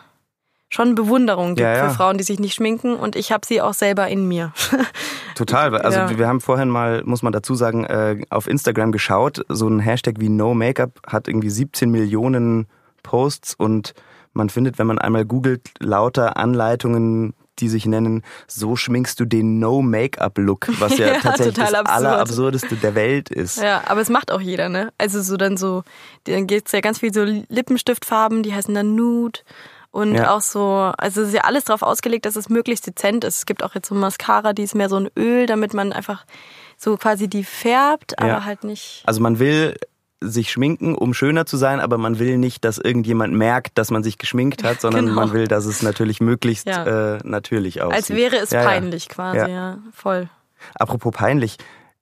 schon 0.70 0.94
Bewunderung 0.94 1.50
gibt 1.54 1.60
Ja, 1.60 1.76
ja. 1.76 1.88
für 1.88 1.94
Frauen, 1.94 2.18
die 2.18 2.24
sich 2.24 2.38
nicht 2.38 2.54
schminken 2.54 2.94
und 2.94 3.16
ich 3.16 3.32
habe 3.32 3.46
sie 3.46 3.60
auch 3.62 3.72
selber 3.74 4.08
in 4.08 4.26
mir. 4.28 4.52
Total. 5.34 5.74
Also 5.78 5.98
Ja. 5.98 6.18
wir 6.18 6.26
haben 6.28 6.40
vorhin 6.40 6.68
mal, 6.68 7.02
muss 7.04 7.22
man 7.22 7.32
dazu 7.32 7.54
sagen, 7.54 7.84
äh, 7.84 8.22
auf 8.30 8.46
Instagram 8.46 8.92
geschaut. 8.92 9.44
So 9.48 9.68
ein 9.68 9.80
Hashtag 9.80 10.16
wie 10.18 10.28
No 10.28 10.54
Makeup 10.54 11.00
hat 11.06 11.26
irgendwie 11.28 11.50
17 11.50 11.90
Millionen 11.90 12.66
Posts 13.02 13.54
und 13.54 13.94
man 14.34 14.50
findet, 14.50 14.78
wenn 14.78 14.86
man 14.86 14.98
einmal 14.98 15.24
googelt, 15.24 15.70
lauter 15.80 16.36
Anleitungen, 16.36 17.34
die 17.60 17.68
sich 17.68 17.86
nennen, 17.86 18.22
so 18.46 18.76
schminkst 18.76 19.18
du 19.20 19.24
den 19.24 19.58
No 19.58 19.82
Make-up 19.82 20.38
Look, 20.38 20.68
was 20.80 20.96
ja, 20.98 21.06
Ja, 21.14 21.20
tatsächlich 21.20 21.54
das 21.56 21.74
absurd. 21.74 21.96
allerabsurdeste 21.96 22.76
der 22.76 22.94
Welt 22.94 23.30
ist. 23.30 23.58
Ja, 23.58 23.82
aber 23.86 24.00
es 24.00 24.08
macht 24.08 24.30
auch 24.32 24.40
jeder, 24.40 24.68
ne? 24.68 24.92
Also 24.98 25.22
so 25.22 25.36
dann 25.36 25.56
so, 25.56 25.82
dann 26.24 26.46
gibt's 26.46 26.72
ja 26.72 26.80
ganz 26.80 26.98
viel 27.00 27.12
so 27.12 27.24
Lippenstiftfarben, 27.24 28.42
die 28.42 28.54
heißen 28.54 28.74
dann 28.74 28.94
Nude. 28.94 29.40
Und 29.90 30.14
Ja. 30.14 30.36
auch 30.36 30.42
so, 30.42 30.92
also 30.98 31.22
es 31.22 31.28
ist 31.28 31.34
ja 31.34 31.42
alles 31.44 31.64
darauf 31.64 31.82
ausgelegt, 31.82 32.26
dass 32.26 32.36
es 32.36 32.48
möglichst 32.50 32.86
dezent 32.86 33.24
ist. 33.24 33.36
Es 33.38 33.46
gibt 33.46 33.62
auch 33.64 33.74
jetzt 33.74 33.88
so 33.88 33.94
Mascara, 33.94 34.52
die 34.52 34.62
ist 34.62 34.74
mehr 34.74 34.88
so 34.90 34.96
ein 34.96 35.08
Öl, 35.18 35.46
damit 35.46 35.72
man 35.74 35.92
einfach 35.92 36.24
so 36.76 36.96
quasi 36.96 37.26
die 37.28 37.42
färbt, 37.42 38.18
aber 38.18 38.28
Ja. 38.28 38.44
halt 38.44 38.64
nicht. 38.64 39.02
Also 39.06 39.20
man 39.22 39.38
will 39.38 39.76
sich 40.20 40.50
schminken, 40.50 40.94
um 40.96 41.14
schöner 41.14 41.46
zu 41.46 41.56
sein, 41.56 41.78
aber 41.80 41.96
man 41.98 42.18
will 42.18 42.38
nicht, 42.38 42.64
dass 42.64 42.78
irgendjemand 42.78 43.34
merkt, 43.34 43.78
dass 43.78 43.90
man 43.90 44.02
sich 44.02 44.18
geschminkt 44.18 44.64
hat, 44.64 44.80
sondern 44.80 45.06
Genau. 45.06 45.14
man 45.20 45.32
will, 45.32 45.46
dass 45.46 45.64
es 45.64 45.82
natürlich 45.82 46.20
möglichst 46.20 46.66
Ja. 46.66 47.14
äh, 47.14 47.18
natürlich 47.24 47.82
aussieht. 47.82 47.96
Als 47.96 48.10
wäre 48.10 48.36
es 48.36 48.50
Ja, 48.50 48.62
ja. 48.62 48.68
peinlich 48.68 49.08
quasi, 49.08 49.38
Ja. 49.38 49.48
ja. 49.48 49.78
Voll. 49.92 50.28
Apropos 50.74 51.12
peinlich. 51.14 51.56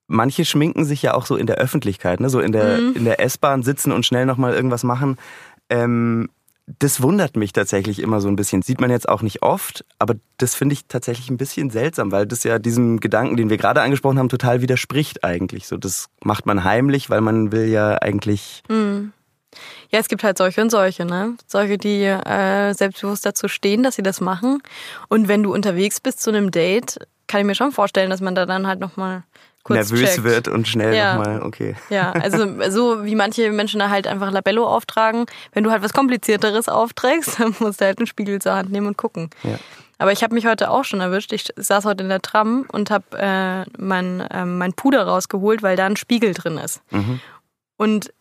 Manche 0.08 0.44
schminken 0.44 0.84
sich 0.84 1.02
ja 1.02 1.14
auch 1.14 1.26
so 1.26 1.36
in 1.36 1.46
der 1.46 1.56
Öffentlichkeit, 1.56 2.20
ne? 2.20 2.30
so 2.30 2.40
in 2.40 2.52
der, 2.52 2.78
Mhm. 2.78 2.94
in 2.96 3.04
der 3.04 3.20
S-Bahn 3.20 3.62
sitzen 3.62 3.92
und 3.92 4.06
schnell 4.06 4.24
nochmal 4.24 4.54
irgendwas 4.54 4.82
machen. 4.84 5.18
Ähm, 5.68 6.28
das 6.66 7.00
wundert 7.00 7.36
mich 7.36 7.52
tatsächlich 7.52 8.00
immer 8.00 8.20
so 8.20 8.28
ein 8.28 8.36
bisschen. 8.36 8.62
Sieht 8.62 8.80
man 8.80 8.90
jetzt 8.90 9.08
auch 9.08 9.22
nicht 9.22 9.42
oft, 9.42 9.84
aber 9.98 10.16
das 10.36 10.54
finde 10.54 10.72
ich 10.72 10.86
tatsächlich 10.86 11.30
ein 11.30 11.36
bisschen 11.36 11.70
seltsam, 11.70 12.10
weil 12.10 12.26
das 12.26 12.42
ja 12.42 12.58
diesem 12.58 12.98
Gedanken, 12.98 13.36
den 13.36 13.50
wir 13.50 13.56
gerade 13.56 13.82
angesprochen 13.82 14.18
haben, 14.18 14.28
total 14.28 14.62
widerspricht 14.62 15.22
eigentlich. 15.22 15.68
So, 15.68 15.76
das 15.76 16.08
macht 16.24 16.44
man 16.44 16.64
heimlich, 16.64 17.08
weil 17.08 17.20
man 17.20 17.52
will 17.52 17.66
ja 17.66 17.96
eigentlich 17.96 18.62
Mhm. 18.68 19.12
Ja, 19.90 20.00
es 20.00 20.08
gibt 20.08 20.22
halt 20.24 20.36
solche 20.36 20.60
und 20.60 20.70
solche, 20.70 21.04
ne? 21.04 21.36
Solche, 21.46 21.78
die 21.78 22.02
äh, 22.04 22.74
selbstbewusst 22.74 23.24
dazu 23.24 23.48
stehen, 23.48 23.82
dass 23.82 23.94
sie 23.94 24.02
das 24.02 24.20
machen. 24.20 24.60
Und 25.08 25.28
wenn 25.28 25.42
du 25.42 25.54
unterwegs 25.54 26.00
bist 26.00 26.20
zu 26.20 26.30
einem 26.30 26.50
Date, 26.50 26.98
kann 27.26 27.40
ich 27.40 27.46
mir 27.46 27.54
schon 27.54 27.72
vorstellen, 27.72 28.10
dass 28.10 28.20
man 28.20 28.34
da 28.34 28.44
dann 28.44 28.66
halt 28.66 28.80
nochmal 28.80 29.24
kurz 29.66 29.90
nervös 29.90 30.10
checkt. 30.14 30.24
wird 30.24 30.48
und 30.48 30.68
schnell 30.68 30.94
Ja. 30.94 31.16
nochmal, 31.16 31.42
okay. 31.42 31.74
Ja, 31.90 32.12
also 32.12 32.46
so 32.70 33.04
wie 33.04 33.14
manche 33.16 33.50
Menschen 33.52 33.80
da 33.80 33.90
halt 33.90 34.06
einfach 34.06 34.30
Labello 34.30 34.66
auftragen. 34.66 35.26
Wenn 35.52 35.64
du 35.64 35.70
halt 35.70 35.82
was 35.82 35.92
komplizierteres 35.92 36.68
aufträgst, 36.68 37.38
dann 37.40 37.54
musst 37.58 37.80
du 37.80 37.84
halt 37.84 37.98
einen 37.98 38.06
Spiegel 38.06 38.40
zur 38.40 38.54
Hand 38.54 38.70
nehmen 38.70 38.86
und 38.86 38.96
gucken. 38.96 39.30
Ja. 39.42 39.58
Aber 39.98 40.12
ich 40.12 40.22
habe 40.22 40.34
mich 40.34 40.46
heute 40.46 40.70
auch 40.70 40.84
schon 40.84 41.00
erwischt. 41.00 41.32
Ich 41.32 41.48
saß 41.56 41.84
heute 41.86 42.02
in 42.04 42.10
der 42.10 42.20
Tram 42.20 42.66
und 42.70 42.90
habe 42.90 43.04
äh, 43.18 43.64
mein, 43.78 44.22
ähm, 44.30 44.58
mein 44.58 44.74
Puder 44.74 45.04
rausgeholt, 45.04 45.62
weil 45.62 45.76
da 45.76 45.86
ein 45.86 45.96
Spiegel 45.96 46.34
drin 46.34 46.58
ist. 46.58 46.82
Mhm. 46.90 47.20
Und 47.78 48.12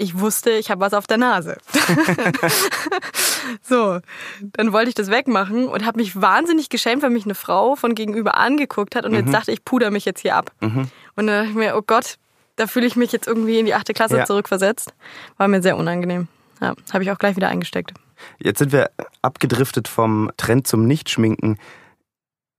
ich 0.00 0.18
wusste, 0.18 0.50
ich 0.50 0.70
habe 0.70 0.80
was 0.80 0.94
auf 0.94 1.06
der 1.06 1.18
Nase. 1.18 1.58
so, 3.62 4.00
dann 4.40 4.72
wollte 4.72 4.88
ich 4.88 4.94
das 4.94 5.10
wegmachen 5.10 5.68
und 5.68 5.84
habe 5.84 5.98
mich 5.98 6.20
wahnsinnig 6.20 6.68
geschämt, 6.68 7.02
weil 7.02 7.10
mich 7.10 7.24
eine 7.24 7.34
Frau 7.34 7.76
von 7.76 7.94
gegenüber 7.94 8.36
angeguckt 8.36 8.96
hat 8.96 9.04
und 9.04 9.12
jetzt 9.14 9.26
Mhm. 9.28 9.32
dachte 9.32 9.52
ich, 9.52 9.64
puder 9.64 9.90
mich 9.90 10.04
jetzt 10.04 10.20
hier 10.20 10.36
ab. 10.36 10.52
Mhm. 10.60 10.88
Und 11.16 11.26
dann 11.26 11.36
dachte 11.44 11.50
ich 11.50 11.54
mir, 11.56 11.76
oh 11.76 11.82
Gott, 11.86 12.16
da 12.56 12.66
fühle 12.66 12.86
ich 12.86 12.96
mich 12.96 13.12
jetzt 13.12 13.26
irgendwie 13.26 13.58
in 13.58 13.66
die 13.66 13.74
achte 13.74 13.92
Klasse 13.92 14.16
Ja. 14.16 14.24
zurückversetzt. 14.24 14.94
War 15.36 15.48
mir 15.48 15.62
sehr 15.62 15.76
unangenehm. 15.76 16.28
Ja, 16.60 16.74
habe 16.92 17.04
ich 17.04 17.10
auch 17.10 17.18
gleich 17.18 17.36
wieder 17.36 17.48
eingesteckt. 17.48 17.92
Jetzt 18.38 18.58
sind 18.58 18.72
wir 18.72 18.90
abgedriftet 19.22 19.88
vom 19.88 20.30
Trend 20.36 20.66
zum 20.66 20.86
Nichtschminken. 20.86 21.58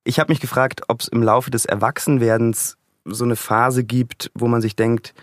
Ich 0.03 0.19
habe 0.19 0.31
mich 0.31 0.39
gefragt, 0.39 0.81
ob 0.87 1.01
es 1.01 1.07
im 1.07 1.21
Laufe 1.21 1.51
des 1.51 1.65
Erwachsenwerdens 1.65 2.77
so 3.05 3.23
eine 3.23 3.35
Phase 3.35 3.83
gibt, 3.83 4.31
wo 4.33 4.47
man 4.47 4.61
sich 4.61 4.75
denkt, 4.75 5.13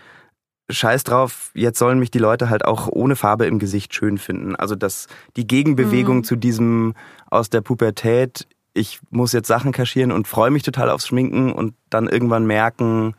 scheiß 0.69 1.03
drauf, 1.03 1.51
jetzt 1.53 1.79
sollen 1.79 1.99
mich 1.99 2.11
die 2.11 2.19
Leute 2.19 2.49
halt 2.49 2.65
auch 2.65 2.87
ohne 2.87 3.15
Farbe 3.15 3.45
im 3.45 3.59
Gesicht 3.59 3.93
schön 3.95 4.17
finden. 4.17 4.55
Also 4.55 4.75
dass 4.75 5.07
die 5.35 5.47
Gegenbewegung 5.47 6.17
Mhm. 6.17 6.23
zu 6.23 6.35
diesem 6.35 6.93
aus 7.29 7.49
der 7.49 7.61
Pubertät, 7.61 8.47
ich 8.73 8.99
muss 9.09 9.33
jetzt 9.33 9.47
Sachen 9.47 9.71
kaschieren 9.71 10.11
und 10.11 10.27
freue 10.27 10.51
mich 10.51 10.63
total 10.63 10.89
aufs 10.89 11.07
Schminken 11.07 11.51
und 11.51 11.73
dann 11.89 12.07
irgendwann 12.07 12.45
merken, 12.45 13.15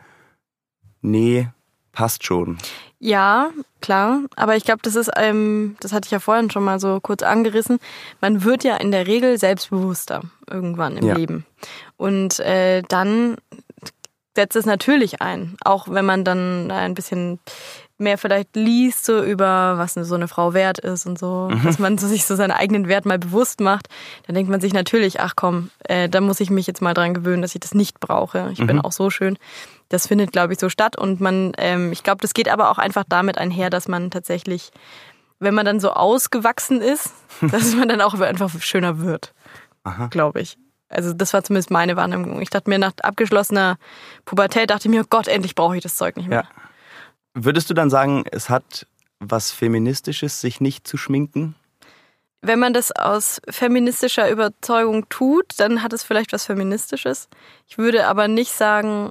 nee, 1.03 1.49
passt 1.93 2.25
schon. 2.25 2.59
Ja, 3.03 3.51
klar. 3.81 4.21
Aber 4.37 4.57
ich 4.57 4.65
glaube, 4.65 4.81
das 4.83 4.95
ist, 4.95 5.11
ähm, 5.17 5.77
das 5.81 5.93
hatte 5.93 6.07
ich 6.07 6.11
ja 6.13 6.19
vorhin 6.21 6.51
schon 6.51 6.63
mal 6.65 6.79
so 6.79 7.01
kurz 7.01 7.23
angerissen. 7.23 7.79
Man 8.21 8.45
wird 8.45 8.63
ja 8.63 8.77
in 8.77 8.91
der 8.93 9.07
Regel 9.07 9.39
selbstbewusster 9.39 10.23
irgendwann 10.49 10.97
im 10.99 11.07
Ja. 11.07 11.15
Leben. 11.17 11.47
Und 11.97 12.39
äh, 12.41 12.83
dann 12.89 13.37
setzt 14.40 14.57
es 14.57 14.64
natürlich 14.64 15.20
ein. 15.20 15.57
Auch 15.64 15.87
wenn 15.88 16.07
man 16.07 16.24
dann 16.24 16.70
ein 16.70 16.94
bisschen 16.94 17.38
mehr 17.98 18.16
vielleicht 18.16 18.57
liest 18.57 19.05
so 19.05 19.22
über, 19.22 19.74
was 19.76 19.92
so 19.92 20.14
eine 20.14 20.29
Frau 20.29 20.55
wert 20.55 20.79
ist 20.79 21.05
und 21.05 21.18
so, 21.18 21.50
mhm. 21.50 21.62
dass 21.62 21.79
man 21.79 21.98
so 21.98 22.09
sich 22.09 22.24
so 22.24 22.35
seinen 22.35 22.53
eigenen 22.53 22.88
Wert 22.88 23.05
mal 23.05 23.18
bewusst 23.18 23.61
macht, 23.61 23.88
dann 24.26 24.35
denkt 24.35 24.50
man 24.50 24.62
sich 24.62 24.72
natürlich, 24.72 25.20
ach 25.20 25.35
komm, 25.37 25.68
äh, 25.85 26.09
da 26.09 26.22
muss 26.22 26.40
ich 26.40 26.48
mich 26.48 26.66
jetzt 26.66 26.81
mal 26.81 26.94
dran 26.94 27.12
gewöhnen, 27.12 27.42
dass 27.42 27.55
ich 27.55 27.61
das 27.61 27.74
nicht 27.74 28.00
brauche. 28.00 28.48
Ich 28.53 28.61
mhm. 28.61 28.66
bin 28.68 28.81
auch 28.81 28.92
so 28.92 29.11
schön. 29.11 29.37
Das 29.90 30.07
findet, 30.07 30.33
glaube 30.33 30.55
ich, 30.55 30.59
so 30.59 30.70
statt 30.70 30.96
und 30.96 31.20
man, 31.20 31.53
ähm, 31.59 31.92
ich 31.92 32.03
glaube, 32.03 32.22
das 32.22 32.33
geht 32.33 32.48
aber 32.48 32.70
auch 32.70 32.79
einfach 32.79 33.05
damit 33.07 33.37
einher, 33.37 33.68
dass 33.68 33.88
man 33.88 34.11
tatsächlich, 34.11 34.70
wenn 35.38 35.53
man 35.53 35.66
dann 35.66 35.81
so 35.81 35.90
ausgewachsen 35.90 36.81
ist, 36.81 37.12
dass 37.42 37.74
man 37.74 37.88
dann 37.88 38.00
auch 38.00 38.18
einfach 38.18 38.50
schöner 38.62 39.00
wird, 39.00 39.35
glaube 40.09 40.40
ich. 40.40 40.57
Also 40.90 41.12
das 41.12 41.33
war 41.33 41.42
zumindest 41.44 41.70
meine 41.70 41.96
Wahrnehmung. 41.96 42.42
Ich 42.42 42.50
dachte 42.50 42.68
mir 42.68 42.79
nach 42.79 42.92
abgeschlossener 43.03 43.79
Pubertät, 44.24 44.70
dachte 44.70 44.88
ich 44.88 44.94
mir, 44.94 45.05
Gott, 45.09 45.29
endlich 45.29 45.55
brauche 45.55 45.76
ich 45.76 45.83
das 45.83 45.96
Zeug 45.96 46.16
nicht 46.16 46.29
mehr. 46.29 46.42
Ja. 46.42 46.48
Würdest 47.35 47.70
du 47.70 47.74
dann 47.74 47.90
sagen, 47.90 48.24
es 48.31 48.50
hat 48.50 48.87
was 49.20 49.53
Feministisches, 49.53 50.40
sich 50.40 50.61
nicht 50.61 50.87
zu 50.87 50.96
schminken? 50.96 51.55
Wenn 52.42 52.59
man 52.59 52.72
das 52.72 52.90
aus 52.90 53.40
feministischer 53.48 54.31
Überzeugung 54.31 55.09
tut, 55.11 55.46
dann 55.59 55.83
hat 55.83 55.92
es 55.92 56.03
vielleicht 56.03 56.33
was 56.33 56.46
Feministisches. 56.46 57.29
Ich 57.68 57.79
würde 57.79 58.07
aber 58.07 58.29
nicht 58.29 58.53
sagen, 58.53 59.11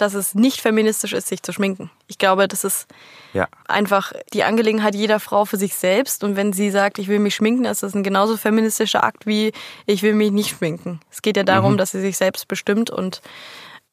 dass 0.00 0.14
es 0.14 0.34
nicht 0.34 0.60
feministisch 0.60 1.12
ist, 1.12 1.28
sich 1.28 1.42
zu 1.42 1.52
schminken. 1.52 1.90
Ich 2.06 2.18
glaube, 2.18 2.48
das 2.48 2.64
ist 2.64 2.86
ja. 3.32 3.48
einfach 3.68 4.12
die 4.32 4.44
Angelegenheit 4.44 4.94
jeder 4.94 5.20
Frau 5.20 5.44
für 5.44 5.56
sich 5.56 5.74
selbst. 5.74 6.24
Und 6.24 6.36
wenn 6.36 6.52
sie 6.52 6.70
sagt, 6.70 6.98
ich 6.98 7.08
will 7.08 7.18
mich 7.18 7.34
schminken, 7.34 7.64
ist 7.64 7.82
das 7.82 7.94
ein 7.94 8.02
genauso 8.02 8.36
feministischer 8.36 9.04
Akt 9.04 9.26
wie 9.26 9.52
ich 9.86 10.02
will 10.02 10.14
mich 10.14 10.30
nicht 10.30 10.56
schminken. 10.56 11.00
Es 11.10 11.22
geht 11.22 11.36
ja 11.36 11.44
darum, 11.44 11.74
mhm. 11.74 11.76
dass 11.78 11.92
sie 11.92 12.00
sich 12.00 12.16
selbst 12.16 12.48
bestimmt 12.48 12.90
und 12.90 13.20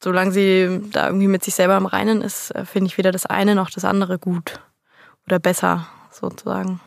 solange 0.03 0.31
sie 0.31 0.81
da 0.91 1.07
irgendwie 1.07 1.27
mit 1.27 1.43
sich 1.43 1.55
selber 1.55 1.77
im 1.77 1.85
Reinen 1.85 2.21
ist, 2.21 2.51
äh, 2.51 2.65
finde 2.65 2.87
ich 2.87 2.97
weder 2.97 3.11
das 3.11 3.25
eine 3.25 3.55
noch 3.55 3.69
das 3.69 3.85
andere 3.85 4.19
gut 4.19 4.59
oder 5.25 5.39
besser 5.39 5.87
sozusagen. 6.11 6.79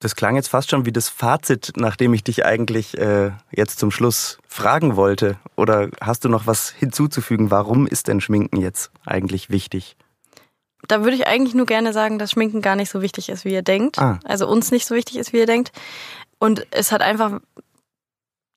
Das 0.00 0.16
klang 0.16 0.34
jetzt 0.34 0.48
fast 0.48 0.70
schon 0.70 0.86
wie 0.86 0.92
das 0.92 1.10
Fazit, 1.10 1.72
nachdem 1.76 2.14
ich 2.14 2.24
dich 2.24 2.44
eigentlich 2.46 2.96
äh, 2.96 3.32
jetzt 3.50 3.78
zum 3.78 3.90
Schluss 3.90 4.38
fragen 4.48 4.96
wollte. 4.96 5.36
Oder 5.56 5.90
hast 6.00 6.24
du 6.24 6.30
noch 6.30 6.46
was 6.46 6.70
hinzuzufügen? 6.70 7.50
Warum 7.50 7.86
ist 7.86 8.08
denn 8.08 8.22
Schminken 8.22 8.56
jetzt 8.56 8.90
eigentlich 9.04 9.50
wichtig? 9.50 9.96
Da 10.88 11.04
würde 11.04 11.16
ich 11.16 11.26
eigentlich 11.26 11.54
nur 11.54 11.66
gerne 11.66 11.92
sagen, 11.92 12.18
dass 12.18 12.30
Schminken 12.30 12.62
gar 12.62 12.76
nicht 12.76 12.90
so 12.90 13.02
wichtig 13.02 13.28
ist, 13.28 13.44
wie 13.44 13.52
ihr 13.52 13.62
denkt. 13.62 13.98
Ah. 13.98 14.18
Also 14.24 14.48
uns 14.48 14.70
nicht 14.70 14.86
so 14.86 14.94
wichtig 14.94 15.18
ist, 15.18 15.34
wie 15.34 15.38
ihr 15.38 15.46
denkt. 15.46 15.70
Und 16.38 16.66
es 16.70 16.92
hat 16.92 17.02
einfach 17.02 17.40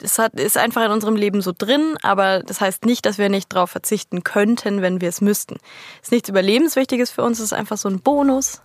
es 0.01 0.19
hat, 0.19 0.39
ist 0.39 0.57
einfach 0.57 0.85
in 0.85 0.91
unserem 0.91 1.15
Leben 1.15 1.41
so 1.41 1.53
drin, 1.57 1.95
aber 2.01 2.39
das 2.39 2.61
heißt 2.61 2.85
nicht, 2.85 3.05
dass 3.05 3.17
wir 3.17 3.29
nicht 3.29 3.53
darauf 3.53 3.69
verzichten 3.69 4.23
könnten, 4.23 4.81
wenn 4.81 5.01
wir 5.01 5.09
es 5.09 5.21
müssten. 5.21 5.57
Es 6.01 6.07
ist 6.07 6.11
nichts 6.11 6.29
Überlebenswichtiges 6.29 7.11
für 7.11 7.23
uns, 7.23 7.39
es 7.39 7.45
ist 7.45 7.53
einfach 7.53 7.77
so 7.77 7.89
ein 7.89 7.99
Bonus, 7.99 8.61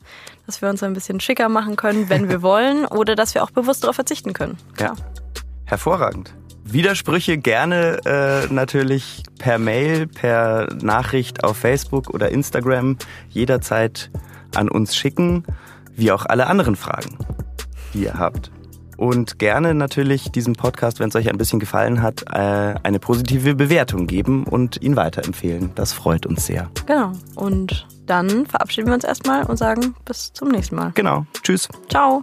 dass 0.46 0.62
wir 0.62 0.68
uns 0.68 0.82
ein 0.82 0.94
bisschen 0.94 1.20
schicker 1.20 1.48
machen 1.48 1.76
können, 1.76 2.08
wenn 2.08 2.28
wir 2.28 2.42
wollen, 2.42 2.86
oder 2.86 3.14
dass 3.14 3.34
wir 3.34 3.44
auch 3.44 3.50
bewusst 3.50 3.84
darauf 3.84 3.96
verzichten 3.96 4.32
können. 4.32 4.56
Klar. 4.76 4.96
Ja, 4.96 5.04
hervorragend. 5.66 6.34
Widersprüche 6.64 7.38
gerne 7.38 8.00
äh, 8.04 8.52
natürlich 8.52 9.22
per 9.38 9.58
Mail, 9.58 10.06
per 10.06 10.68
Nachricht 10.82 11.42
auf 11.42 11.56
Facebook 11.56 12.10
oder 12.10 12.30
Instagram 12.30 12.98
jederzeit 13.30 14.10
an 14.54 14.68
uns 14.68 14.94
schicken, 14.94 15.44
wie 15.94 16.12
auch 16.12 16.26
alle 16.26 16.46
anderen 16.46 16.76
Fragen, 16.76 17.16
die 17.94 18.04
ihr 18.04 18.14
habt. 18.14 18.50
Und 18.98 19.38
gerne 19.38 19.74
natürlich 19.74 20.32
diesem 20.32 20.54
Podcast, 20.54 20.98
wenn 20.98 21.08
es 21.08 21.14
euch 21.14 21.30
ein 21.30 21.38
bisschen 21.38 21.60
gefallen 21.60 22.02
hat, 22.02 22.24
äh, 22.32 22.74
eine 22.82 22.98
positive 22.98 23.54
Bewertung 23.54 24.08
geben 24.08 24.42
und 24.42 24.82
ihn 24.82 24.96
weiterempfehlen. 24.96 25.70
Das 25.76 25.92
freut 25.92 26.26
uns 26.26 26.46
sehr. 26.46 26.68
Genau. 26.86 27.12
Und 27.36 27.86
dann 28.06 28.44
verabschieden 28.46 28.88
wir 28.88 28.94
uns 28.94 29.04
erstmal 29.04 29.44
und 29.44 29.56
sagen 29.56 29.94
bis 30.04 30.32
zum 30.32 30.48
nächsten 30.48 30.74
Mal. 30.74 30.90
Genau. 30.94 31.24
Tschüss. 31.44 31.68
Ciao. 31.88 32.22